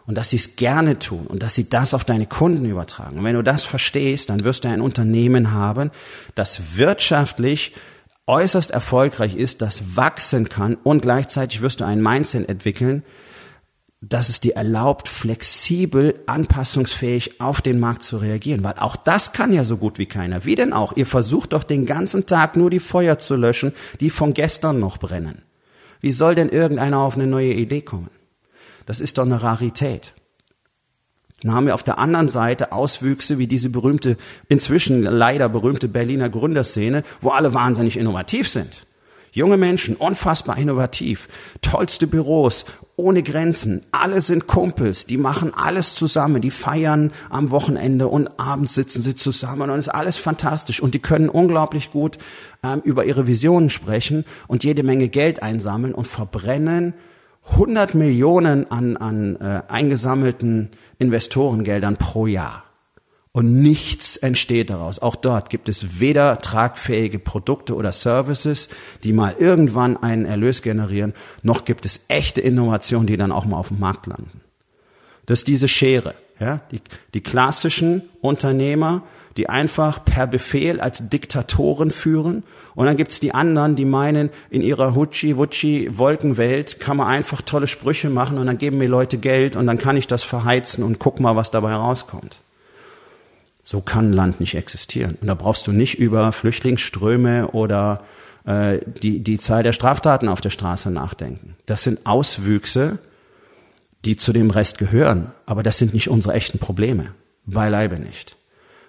und 0.07 0.17
dass 0.17 0.31
sie 0.31 0.37
es 0.37 0.57
gerne 0.57 0.99
tun 0.99 1.27
und 1.27 1.43
dass 1.43 1.55
sie 1.55 1.69
das 1.69 1.95
auf 1.95 2.05
deine 2.05 2.27
Kunden 2.27 2.65
übertragen. 2.65 3.19
Und 3.19 3.25
wenn 3.25 3.37
du 3.37 3.43
das 3.43 3.65
verstehst, 3.65 4.31
dann 4.31 4.45
wirst 4.45 4.65
du 4.65 4.69
ein 4.69 4.81
Unternehmen 4.81 5.53
haben, 5.53 5.91
das 6.35 6.77
wirtschaftlich 6.77 7.73
äußerst 8.27 8.71
erfolgreich 8.71 9.35
ist, 9.35 9.62
das 9.62 9.97
wachsen 9.97 10.49
kann 10.49 10.77
und 10.83 11.03
gleichzeitig 11.03 11.61
wirst 11.61 11.81
du 11.81 11.85
ein 11.85 12.03
Mindset 12.03 12.49
entwickeln, 12.49 13.03
dass 14.01 14.29
es 14.29 14.41
dir 14.41 14.57
erlaubt, 14.57 15.09
flexibel, 15.09 16.19
anpassungsfähig 16.27 17.41
auf 17.41 17.61
den 17.61 17.79
Markt 17.79 18.03
zu 18.03 18.17
reagieren. 18.17 18.65
Weil 18.65 18.75
auch 18.75 18.97
das 18.97 19.33
kann 19.33 19.53
ja 19.53 19.62
so 19.62 19.77
gut 19.77 19.99
wie 19.99 20.07
keiner. 20.07 20.45
Wie 20.45 20.57
denn 20.57 20.73
auch? 20.73 20.97
Ihr 20.97 21.07
versucht 21.07 21.53
doch 21.53 21.62
den 21.62 21.87
ganzen 21.87 22.27
Tag 22.27 22.57
nur 22.57 22.69
die 22.69 22.81
Feuer 22.81 23.19
zu 23.19 23.37
löschen, 23.37 23.73
die 24.01 24.11
von 24.11 24.35
gestern 24.35 24.81
noch 24.81 24.99
brennen. 24.99 25.43
Wie 26.01 26.11
soll 26.11 26.35
denn 26.35 26.49
irgendeiner 26.49 26.99
auf 26.99 27.15
eine 27.15 27.29
neue 27.29 27.53
Idee 27.53 27.83
kommen? 27.83 28.11
Das 28.87 29.01
ist 29.01 29.18
doch 29.18 29.25
eine 29.25 29.42
Rarität. 29.42 30.14
Dann 31.42 31.55
haben 31.55 31.66
wir 31.66 31.75
auf 31.75 31.83
der 31.83 31.99
anderen 31.99 32.29
Seite 32.29 32.73
Auswüchse 32.73 33.38
wie 33.38 33.47
diese 33.49 33.68
berühmte, 33.68 34.16
inzwischen 34.49 35.03
leider 35.03 35.49
berühmte 35.49 35.88
Berliner 35.88 36.29
Gründerszene, 36.29 37.03
wo 37.21 37.31
alle 37.31 37.53
wahnsinnig 37.53 37.97
innovativ 37.97 38.49
sind. 38.49 38.87
Junge 39.35 39.57
Menschen, 39.57 39.97
unfassbar 39.97 40.59
innovativ, 40.59 41.27
tollste 41.62 42.07
Büros, 42.07 42.66
ohne 42.97 43.23
Grenzen, 43.23 43.83
alle 43.90 44.21
sind 44.21 44.47
Kumpels, 44.47 45.07
die 45.07 45.16
machen 45.16 45.55
alles 45.55 45.95
zusammen, 45.95 46.42
die 46.42 46.51
feiern 46.51 47.12
am 47.31 47.51
Wochenende 47.51 48.09
und 48.09 48.38
abends 48.38 48.75
sitzen 48.75 49.01
sie 49.01 49.16
zusammen 49.16 49.71
und 49.71 49.79
ist 49.79 49.88
alles 49.88 50.18
fantastisch 50.18 50.83
und 50.83 50.92
die 50.92 50.99
können 50.99 51.31
unglaublich 51.31 51.90
gut 51.90 52.18
ähm, 52.62 52.83
über 52.85 53.07
ihre 53.07 53.27
Visionen 53.27 53.71
sprechen 53.71 54.27
und 54.49 54.64
jede 54.64 54.83
Menge 54.83 55.09
Geld 55.09 55.42
einsammeln 55.42 55.95
und 55.95 56.07
verbrennen 56.07 56.92
100 57.51 57.95
Millionen 57.95 58.71
an, 58.71 58.97
an 58.97 59.37
äh, 59.37 59.63
eingesammelten 59.69 60.71
Investorengeldern 60.99 61.97
pro 61.97 62.27
Jahr. 62.27 62.65
Und 63.33 63.63
nichts 63.63 64.19
entsteht 64.19 64.69
daraus. 64.69 64.99
Auch 64.99 65.17
dort 65.17 65.49
gibt 65.49 65.71
es 65.71 65.99
weder 66.01 66.39
tragfähige 66.41 67.19
Produkte 67.19 67.75
oder 67.75 67.91
Services, 67.91 68.69
die 69.05 69.15
mal 69.15 69.35
irgendwann 69.39 69.97
einen 69.97 70.27
Erlös 70.27 70.61
generieren, 70.61 71.15
noch 71.43 71.65
gibt 71.65 71.87
es 71.87 72.05
echte 72.09 72.43
Innovationen, 72.43 73.07
die 73.07 73.17
dann 73.17 73.33
auch 73.33 73.47
mal 73.47 73.57
auf 73.57 73.69
dem 73.69 73.81
Markt 73.81 74.07
landen. 74.07 74.43
Das 75.25 75.41
ist 75.41 75.49
diese 75.49 75.69
Schere. 75.69 76.15
Ja? 76.39 76.61
Die, 76.73 76.81
die 77.15 77.23
klassischen 77.23 78.03
Unternehmer, 78.21 79.03
die 79.37 79.49
einfach 79.49 80.05
per 80.05 80.27
Befehl 80.27 80.81
als 80.81 81.09
Diktatoren 81.09 81.90
führen. 81.90 82.42
Und 82.75 82.87
dann 82.87 82.97
gibt's 82.97 83.21
die 83.21 83.35
anderen, 83.35 83.77
die 83.77 83.85
meinen, 83.85 84.31
in 84.51 84.62
ihrer 84.62 84.95
Hutschi-Wutschi-Wolkenwelt 84.95 86.81
kann 86.81 86.97
man 86.97 87.09
einfach 87.09 87.42
tolle 87.42 87.66
Sprüche 87.66 88.11
machen 88.11 88.38
und 88.38 88.47
dann 88.47 88.59
geben 88.59 88.79
mir 88.79 88.88
Leute 88.88 89.18
Geld 89.18 89.57
und 89.57 89.66
dann 89.66 89.79
kann 89.79 89.97
ich 89.97 90.07
das 90.07 90.23
verheizen 90.23 90.85
und 90.85 90.99
guck 90.99 91.21
mal, 91.21 91.37
was 91.37 91.51
dabei 91.51 91.75
rauskommt. 91.75 92.40
So 93.62 93.81
kann 93.81 94.11
ein 94.11 94.12
Land 94.12 94.40
nicht 94.40 94.55
existieren. 94.55 95.16
Und 95.21 95.29
da 95.29 95.35
brauchst 95.35 95.66
du 95.66 95.73
nicht 95.73 95.99
über 95.99 96.33
Flüchtlingsströme 96.33 97.49
oder 97.49 98.03
äh, 98.45 98.81
die, 99.03 99.21
die 99.21 99.38
Zahl 99.38 99.62
der 99.62 99.73
Straftaten 99.73 100.29
auf 100.29 100.40
der 100.40 100.51
Straße 100.51 100.90
nachdenken. 100.90 101.57
Das 101.66 101.85
sind 101.85 102.07
Auswüchse, 102.07 102.99
die 104.05 104.16
zu 104.16 104.33
dem 104.33 104.51
Rest 104.51 104.79
gehören. 104.79 105.31
Aber 105.47 105.62
das 105.62 105.79
sind 105.79 105.95
nicht 105.95 106.11
unsere 106.11 106.35
echten 106.35 106.59
Probleme. 106.59 107.14
Beileibe 107.47 108.01
nicht 108.01 108.37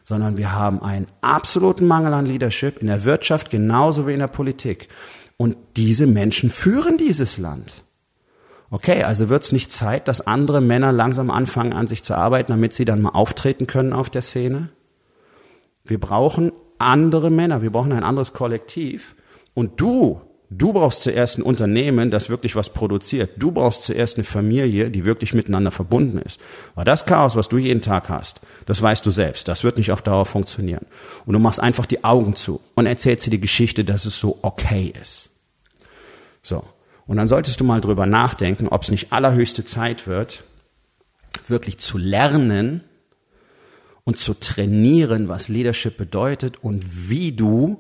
sondern 0.04 0.38
wir 0.38 0.52
haben 0.52 0.82
einen 0.82 1.08
absoluten 1.22 1.88
Mangel 1.88 2.14
an 2.14 2.26
Leadership 2.26 2.80
in 2.80 2.88
der 2.88 3.06
Wirtschaft 3.06 3.50
genauso 3.50 4.08
wie 4.08 4.14
in 4.14 4.20
der 4.20 4.28
Politik. 4.28 4.90
Und 5.38 5.56
diese 5.76 6.08
Menschen 6.08 6.50
führen 6.50 6.98
dieses 6.98 7.38
Land. 7.38 7.84
Okay, 8.70 9.04
also 9.04 9.30
wird 9.30 9.44
es 9.44 9.52
nicht 9.52 9.72
Zeit, 9.72 10.08
dass 10.08 10.26
andere 10.26 10.60
Männer 10.60 10.92
langsam 10.92 11.30
anfangen, 11.30 11.74
an 11.74 11.88
sich 11.88 12.04
zu 12.04 12.16
arbeiten, 12.16 12.52
damit 12.52 12.74
sie 12.74 12.86
dann 12.86 13.02
mal 13.02 13.10
auftreten 13.10 13.68
können 13.68 13.94
auf 13.94 14.10
der 14.10 14.24
Szene? 14.24 14.70
Wir 15.86 16.00
brauchen 16.00 16.52
andere 16.80 17.30
Männer, 17.30 17.62
wir 17.62 17.72
brauchen 17.72 17.92
ein 17.92 18.04
anderes 18.04 18.34
Kollektiv. 18.34 19.16
Und 19.54 19.80
du 19.80 20.22
Du 20.58 20.74
brauchst 20.74 21.02
zuerst 21.02 21.38
ein 21.38 21.42
Unternehmen, 21.42 22.12
das 22.12 22.30
wirklich 22.30 22.56
was 22.56 22.70
produziert. 22.70 23.32
Du 23.38 23.52
brauchst 23.52 23.84
zuerst 23.84 24.18
eine 24.18 24.24
Familie, 24.24 24.92
die 24.92 25.06
wirklich 25.06 25.34
miteinander 25.34 25.72
verbunden 25.72 26.20
ist. 26.20 26.40
Weil 26.76 26.86
das 26.86 27.06
Chaos, 27.06 27.36
was 27.36 27.50
du 27.50 27.58
jeden 27.58 27.82
Tag 27.82 28.10
hast, 28.10 28.42
das 28.66 28.82
weißt 28.82 29.06
du 29.06 29.12
selbst. 29.12 29.48
Das 29.48 29.64
wird 29.64 29.78
nicht 29.78 29.92
auf 29.92 30.02
Dauer 30.02 30.26
funktionieren. 30.26 30.86
Und 31.26 31.34
du 31.34 31.40
machst 31.40 31.60
einfach 31.60 31.86
die 31.86 32.04
Augen 32.04 32.36
zu 32.36 32.62
und 32.76 32.86
erzählst 32.86 33.26
dir 33.26 33.32
die 33.32 33.40
Geschichte, 33.40 33.84
dass 33.84 34.06
es 34.06 34.20
so 34.20 34.40
okay 34.42 34.94
ist. 35.00 35.30
So. 36.42 36.64
Und 37.06 37.18
dann 37.18 37.28
solltest 37.28 37.60
du 37.60 37.64
mal 37.64 37.82
drüber 37.82 38.06
nachdenken, 38.06 38.68
ob 38.68 38.84
es 38.84 38.92
nicht 38.92 39.12
allerhöchste 39.12 39.66
Zeit 39.66 40.08
wird, 40.08 40.44
wirklich 41.48 41.78
zu 41.80 41.98
lernen 41.98 42.82
und 44.04 44.18
zu 44.18 44.34
trainieren, 44.34 45.30
was 45.30 45.48
Leadership 45.48 45.98
bedeutet 45.98 46.64
und 46.64 47.10
wie 47.10 47.32
du 47.32 47.80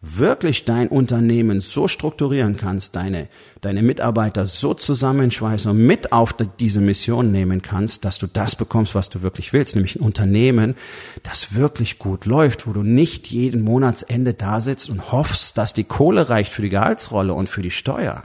wirklich 0.00 0.64
dein 0.64 0.88
Unternehmen 0.88 1.60
so 1.60 1.88
strukturieren 1.88 2.56
kannst, 2.56 2.94
deine, 2.94 3.28
deine 3.60 3.82
Mitarbeiter 3.82 4.46
so 4.46 4.72
zusammenschweißen 4.72 5.70
und 5.70 5.84
mit 5.84 6.12
auf 6.12 6.34
diese 6.60 6.80
Mission 6.80 7.32
nehmen 7.32 7.62
kannst, 7.62 8.04
dass 8.04 8.18
du 8.18 8.28
das 8.28 8.54
bekommst, 8.54 8.94
was 8.94 9.10
du 9.10 9.22
wirklich 9.22 9.52
willst, 9.52 9.74
nämlich 9.74 9.96
ein 9.96 10.02
Unternehmen, 10.02 10.76
das 11.24 11.54
wirklich 11.54 11.98
gut 11.98 12.26
läuft, 12.26 12.68
wo 12.68 12.72
du 12.72 12.84
nicht 12.84 13.26
jeden 13.28 13.62
Monatsende 13.62 14.34
da 14.34 14.60
sitzt 14.60 14.88
und 14.88 15.10
hoffst, 15.10 15.58
dass 15.58 15.74
die 15.74 15.84
Kohle 15.84 16.28
reicht 16.28 16.52
für 16.52 16.62
die 16.62 16.68
Gehaltsrolle 16.68 17.34
und 17.34 17.48
für 17.48 17.62
die 17.62 17.72
Steuer, 17.72 18.22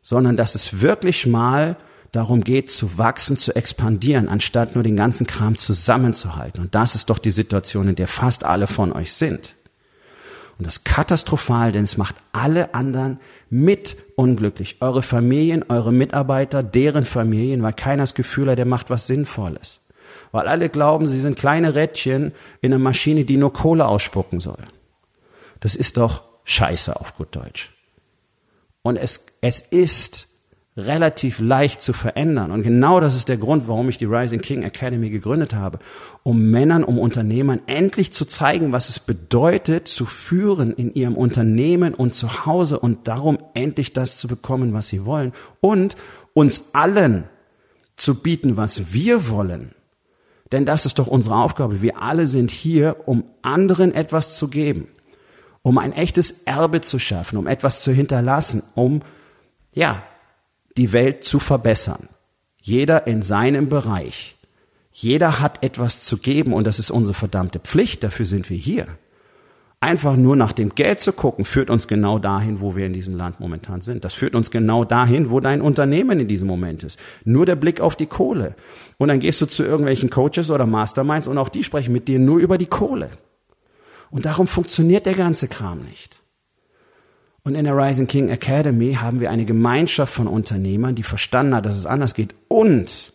sondern 0.00 0.38
dass 0.38 0.54
es 0.54 0.80
wirklich 0.80 1.26
mal 1.26 1.76
darum 2.10 2.42
geht, 2.42 2.70
zu 2.70 2.96
wachsen, 2.96 3.36
zu 3.36 3.54
expandieren, 3.54 4.28
anstatt 4.28 4.74
nur 4.74 4.84
den 4.84 4.96
ganzen 4.96 5.26
Kram 5.26 5.58
zusammenzuhalten. 5.58 6.62
Und 6.62 6.74
das 6.74 6.94
ist 6.94 7.10
doch 7.10 7.18
die 7.18 7.30
Situation, 7.30 7.88
in 7.88 7.96
der 7.96 8.08
fast 8.08 8.44
alle 8.44 8.66
von 8.66 8.92
euch 8.92 9.12
sind. 9.12 9.56
Und 10.62 10.66
das 10.66 10.76
ist 10.76 10.84
katastrophal, 10.84 11.72
denn 11.72 11.82
es 11.82 11.96
macht 11.96 12.14
alle 12.30 12.72
anderen 12.72 13.18
mit 13.50 13.96
unglücklich. 14.14 14.76
Eure 14.78 15.02
Familien, 15.02 15.64
eure 15.68 15.92
Mitarbeiter, 15.92 16.62
deren 16.62 17.04
Familien, 17.04 17.64
weil 17.64 17.72
keiner 17.72 18.04
das 18.04 18.14
Gefühl 18.14 18.48
hat, 18.48 18.58
der 18.58 18.64
macht 18.64 18.88
was 18.88 19.08
Sinnvolles. 19.08 19.80
Weil 20.30 20.46
alle 20.46 20.68
glauben, 20.68 21.08
sie 21.08 21.18
sind 21.18 21.36
kleine 21.36 21.74
Rädchen 21.74 22.30
in 22.60 22.72
einer 22.72 22.80
Maschine, 22.80 23.24
die 23.24 23.38
nur 23.38 23.52
Kohle 23.52 23.88
ausspucken 23.88 24.38
soll. 24.38 24.62
Das 25.58 25.74
ist 25.74 25.96
doch 25.96 26.22
Scheiße 26.44 26.94
auf 26.94 27.16
gut 27.16 27.34
Deutsch. 27.34 27.72
Und 28.82 28.98
es, 28.98 29.24
es 29.40 29.58
ist 29.58 30.28
relativ 30.76 31.38
leicht 31.38 31.82
zu 31.82 31.92
verändern. 31.92 32.50
Und 32.50 32.62
genau 32.62 32.98
das 32.98 33.14
ist 33.14 33.28
der 33.28 33.36
Grund, 33.36 33.68
warum 33.68 33.90
ich 33.90 33.98
die 33.98 34.06
Rising 34.06 34.40
King 34.40 34.62
Academy 34.62 35.10
gegründet 35.10 35.54
habe, 35.54 35.78
um 36.22 36.50
Männern, 36.50 36.82
um 36.82 36.98
Unternehmern 36.98 37.60
endlich 37.66 38.12
zu 38.12 38.24
zeigen, 38.24 38.72
was 38.72 38.88
es 38.88 38.98
bedeutet, 38.98 39.86
zu 39.86 40.06
führen 40.06 40.72
in 40.72 40.94
ihrem 40.94 41.16
Unternehmen 41.16 41.92
und 41.92 42.14
zu 42.14 42.46
Hause 42.46 42.78
und 42.78 43.06
darum 43.06 43.38
endlich 43.52 43.92
das 43.92 44.16
zu 44.16 44.28
bekommen, 44.28 44.72
was 44.72 44.88
sie 44.88 45.04
wollen 45.04 45.32
und 45.60 45.94
uns 46.32 46.70
allen 46.72 47.24
zu 47.96 48.22
bieten, 48.22 48.56
was 48.56 48.94
wir 48.94 49.28
wollen. 49.28 49.74
Denn 50.52 50.64
das 50.64 50.86
ist 50.86 50.98
doch 50.98 51.06
unsere 51.06 51.36
Aufgabe. 51.36 51.82
Wir 51.82 52.00
alle 52.00 52.26
sind 52.26 52.50
hier, 52.50 52.96
um 53.06 53.24
anderen 53.42 53.94
etwas 53.94 54.36
zu 54.36 54.48
geben, 54.48 54.88
um 55.60 55.76
ein 55.76 55.92
echtes 55.92 56.42
Erbe 56.44 56.80
zu 56.80 56.98
schaffen, 56.98 57.36
um 57.36 57.46
etwas 57.46 57.82
zu 57.82 57.92
hinterlassen, 57.92 58.62
um 58.74 59.02
ja, 59.74 60.02
die 60.76 60.92
Welt 60.92 61.24
zu 61.24 61.38
verbessern. 61.38 62.08
Jeder 62.60 63.06
in 63.06 63.22
seinem 63.22 63.68
Bereich. 63.68 64.36
Jeder 64.92 65.40
hat 65.40 65.62
etwas 65.64 66.02
zu 66.02 66.18
geben 66.18 66.52
und 66.52 66.66
das 66.66 66.78
ist 66.78 66.90
unsere 66.90 67.14
verdammte 67.14 67.58
Pflicht, 67.58 68.04
dafür 68.04 68.26
sind 68.26 68.50
wir 68.50 68.56
hier. 68.56 68.86
Einfach 69.80 70.16
nur 70.16 70.36
nach 70.36 70.52
dem 70.52 70.76
Geld 70.76 71.00
zu 71.00 71.12
gucken, 71.12 71.44
führt 71.44 71.68
uns 71.68 71.88
genau 71.88 72.20
dahin, 72.20 72.60
wo 72.60 72.76
wir 72.76 72.86
in 72.86 72.92
diesem 72.92 73.16
Land 73.16 73.40
momentan 73.40 73.80
sind. 73.80 74.04
Das 74.04 74.14
führt 74.14 74.36
uns 74.36 74.52
genau 74.52 74.84
dahin, 74.84 75.28
wo 75.28 75.40
dein 75.40 75.60
Unternehmen 75.60 76.20
in 76.20 76.28
diesem 76.28 76.46
Moment 76.46 76.84
ist. 76.84 77.00
Nur 77.24 77.46
der 77.46 77.56
Blick 77.56 77.80
auf 77.80 77.96
die 77.96 78.06
Kohle. 78.06 78.54
Und 78.98 79.08
dann 79.08 79.18
gehst 79.18 79.40
du 79.40 79.46
zu 79.46 79.64
irgendwelchen 79.64 80.08
Coaches 80.08 80.52
oder 80.52 80.66
Masterminds 80.66 81.26
und 81.26 81.36
auch 81.36 81.48
die 81.48 81.64
sprechen 81.64 81.92
mit 81.92 82.06
dir 82.06 82.20
nur 82.20 82.38
über 82.38 82.58
die 82.58 82.66
Kohle. 82.66 83.10
Und 84.12 84.24
darum 84.24 84.46
funktioniert 84.46 85.04
der 85.04 85.14
ganze 85.14 85.48
Kram 85.48 85.80
nicht. 85.80 86.21
Und 87.44 87.56
in 87.56 87.64
der 87.64 87.76
Rising 87.76 88.06
King 88.06 88.28
Academy 88.28 88.94
haben 88.94 89.20
wir 89.20 89.30
eine 89.30 89.44
Gemeinschaft 89.44 90.14
von 90.14 90.28
Unternehmern, 90.28 90.94
die 90.94 91.02
verstanden 91.02 91.54
hat, 91.54 91.66
dass 91.66 91.76
es 91.76 91.86
anders 91.86 92.14
geht 92.14 92.34
und 92.48 93.12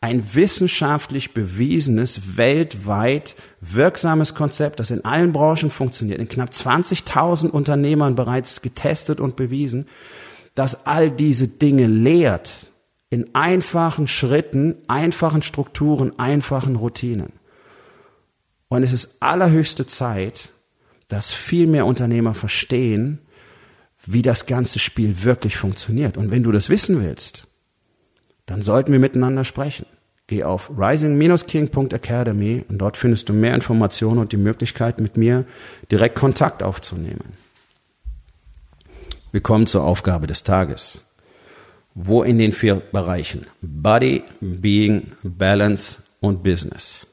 ein 0.00 0.34
wissenschaftlich 0.34 1.34
bewiesenes, 1.34 2.36
weltweit 2.36 3.34
wirksames 3.60 4.34
Konzept, 4.34 4.78
das 4.78 4.90
in 4.90 5.04
allen 5.04 5.32
Branchen 5.32 5.70
funktioniert, 5.70 6.20
in 6.20 6.28
knapp 6.28 6.50
20.000 6.50 7.48
Unternehmern 7.48 8.14
bereits 8.14 8.62
getestet 8.62 9.20
und 9.20 9.36
bewiesen, 9.36 9.86
das 10.54 10.86
all 10.86 11.10
diese 11.10 11.48
Dinge 11.48 11.86
lehrt 11.86 12.70
in 13.10 13.34
einfachen 13.34 14.08
Schritten, 14.08 14.76
einfachen 14.88 15.42
Strukturen, 15.42 16.18
einfachen 16.18 16.76
Routinen. 16.76 17.32
Und 18.68 18.82
es 18.82 18.92
ist 18.92 19.22
allerhöchste 19.22 19.86
Zeit, 19.86 20.50
dass 21.08 21.32
viel 21.32 21.66
mehr 21.66 21.86
Unternehmer 21.86 22.34
verstehen, 22.34 23.20
wie 24.06 24.22
das 24.22 24.46
ganze 24.46 24.78
Spiel 24.78 25.24
wirklich 25.24 25.56
funktioniert. 25.56 26.16
Und 26.16 26.30
wenn 26.30 26.42
du 26.42 26.52
das 26.52 26.68
wissen 26.68 27.02
willst, 27.02 27.46
dann 28.46 28.62
sollten 28.62 28.92
wir 28.92 28.98
miteinander 28.98 29.44
sprechen. 29.44 29.86
Geh 30.28 30.42
auf 30.42 30.70
rising-king.academy 30.76 32.64
und 32.68 32.78
dort 32.78 32.96
findest 32.96 33.28
du 33.28 33.32
mehr 33.32 33.54
Informationen 33.54 34.18
und 34.18 34.32
die 34.32 34.36
Möglichkeit, 34.36 35.00
mit 35.00 35.16
mir 35.16 35.44
direkt 35.90 36.16
Kontakt 36.16 36.62
aufzunehmen. 36.62 37.34
Wir 39.30 39.40
kommen 39.40 39.66
zur 39.66 39.84
Aufgabe 39.84 40.26
des 40.26 40.42
Tages. 40.42 41.02
Wo 41.94 42.22
in 42.22 42.38
den 42.38 42.52
vier 42.52 42.76
Bereichen 42.76 43.46
Body, 43.62 44.22
Being, 44.40 45.12
Balance 45.22 46.02
und 46.20 46.42
Business 46.42 47.06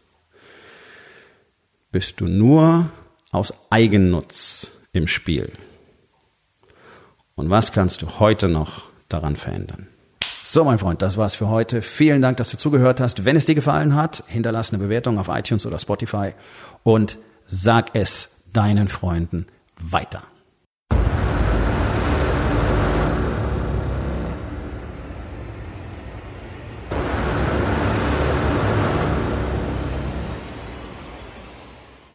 bist 1.94 2.20
du 2.20 2.26
nur 2.26 2.90
aus 3.32 3.54
Eigennutz 3.70 4.72
im 4.92 5.08
Spiel? 5.08 5.54
Und 7.36 7.50
was 7.50 7.72
kannst 7.72 8.02
du 8.02 8.20
heute 8.20 8.48
noch 8.48 8.84
daran 9.10 9.36
verändern? 9.36 9.88
So, 10.44 10.64
mein 10.66 10.78
Freund, 10.78 11.02
das 11.02 11.18
war's 11.18 11.36
für 11.36 11.48
heute. 11.48 11.82
Vielen 11.82 12.22
Dank, 12.22 12.38
dass 12.38 12.50
du 12.50 12.58
zugehört 12.58 13.00
hast. 13.00 13.26
Wenn 13.26 13.36
es 13.36 13.46
dir 13.46 13.56
gefallen 13.56 13.96
hat, 13.96 14.24
hinterlass 14.28 14.72
eine 14.74 14.84
Bewertung 14.84 15.18
auf 15.18 15.30
iTunes 15.30 15.66
oder 15.66 15.80
Spotify 15.80 16.34
und 16.84 17.18
sag 17.46 17.92
es 17.94 18.42
deinen 18.52 18.88
Freunden 18.88 19.48
weiter. 19.80 20.24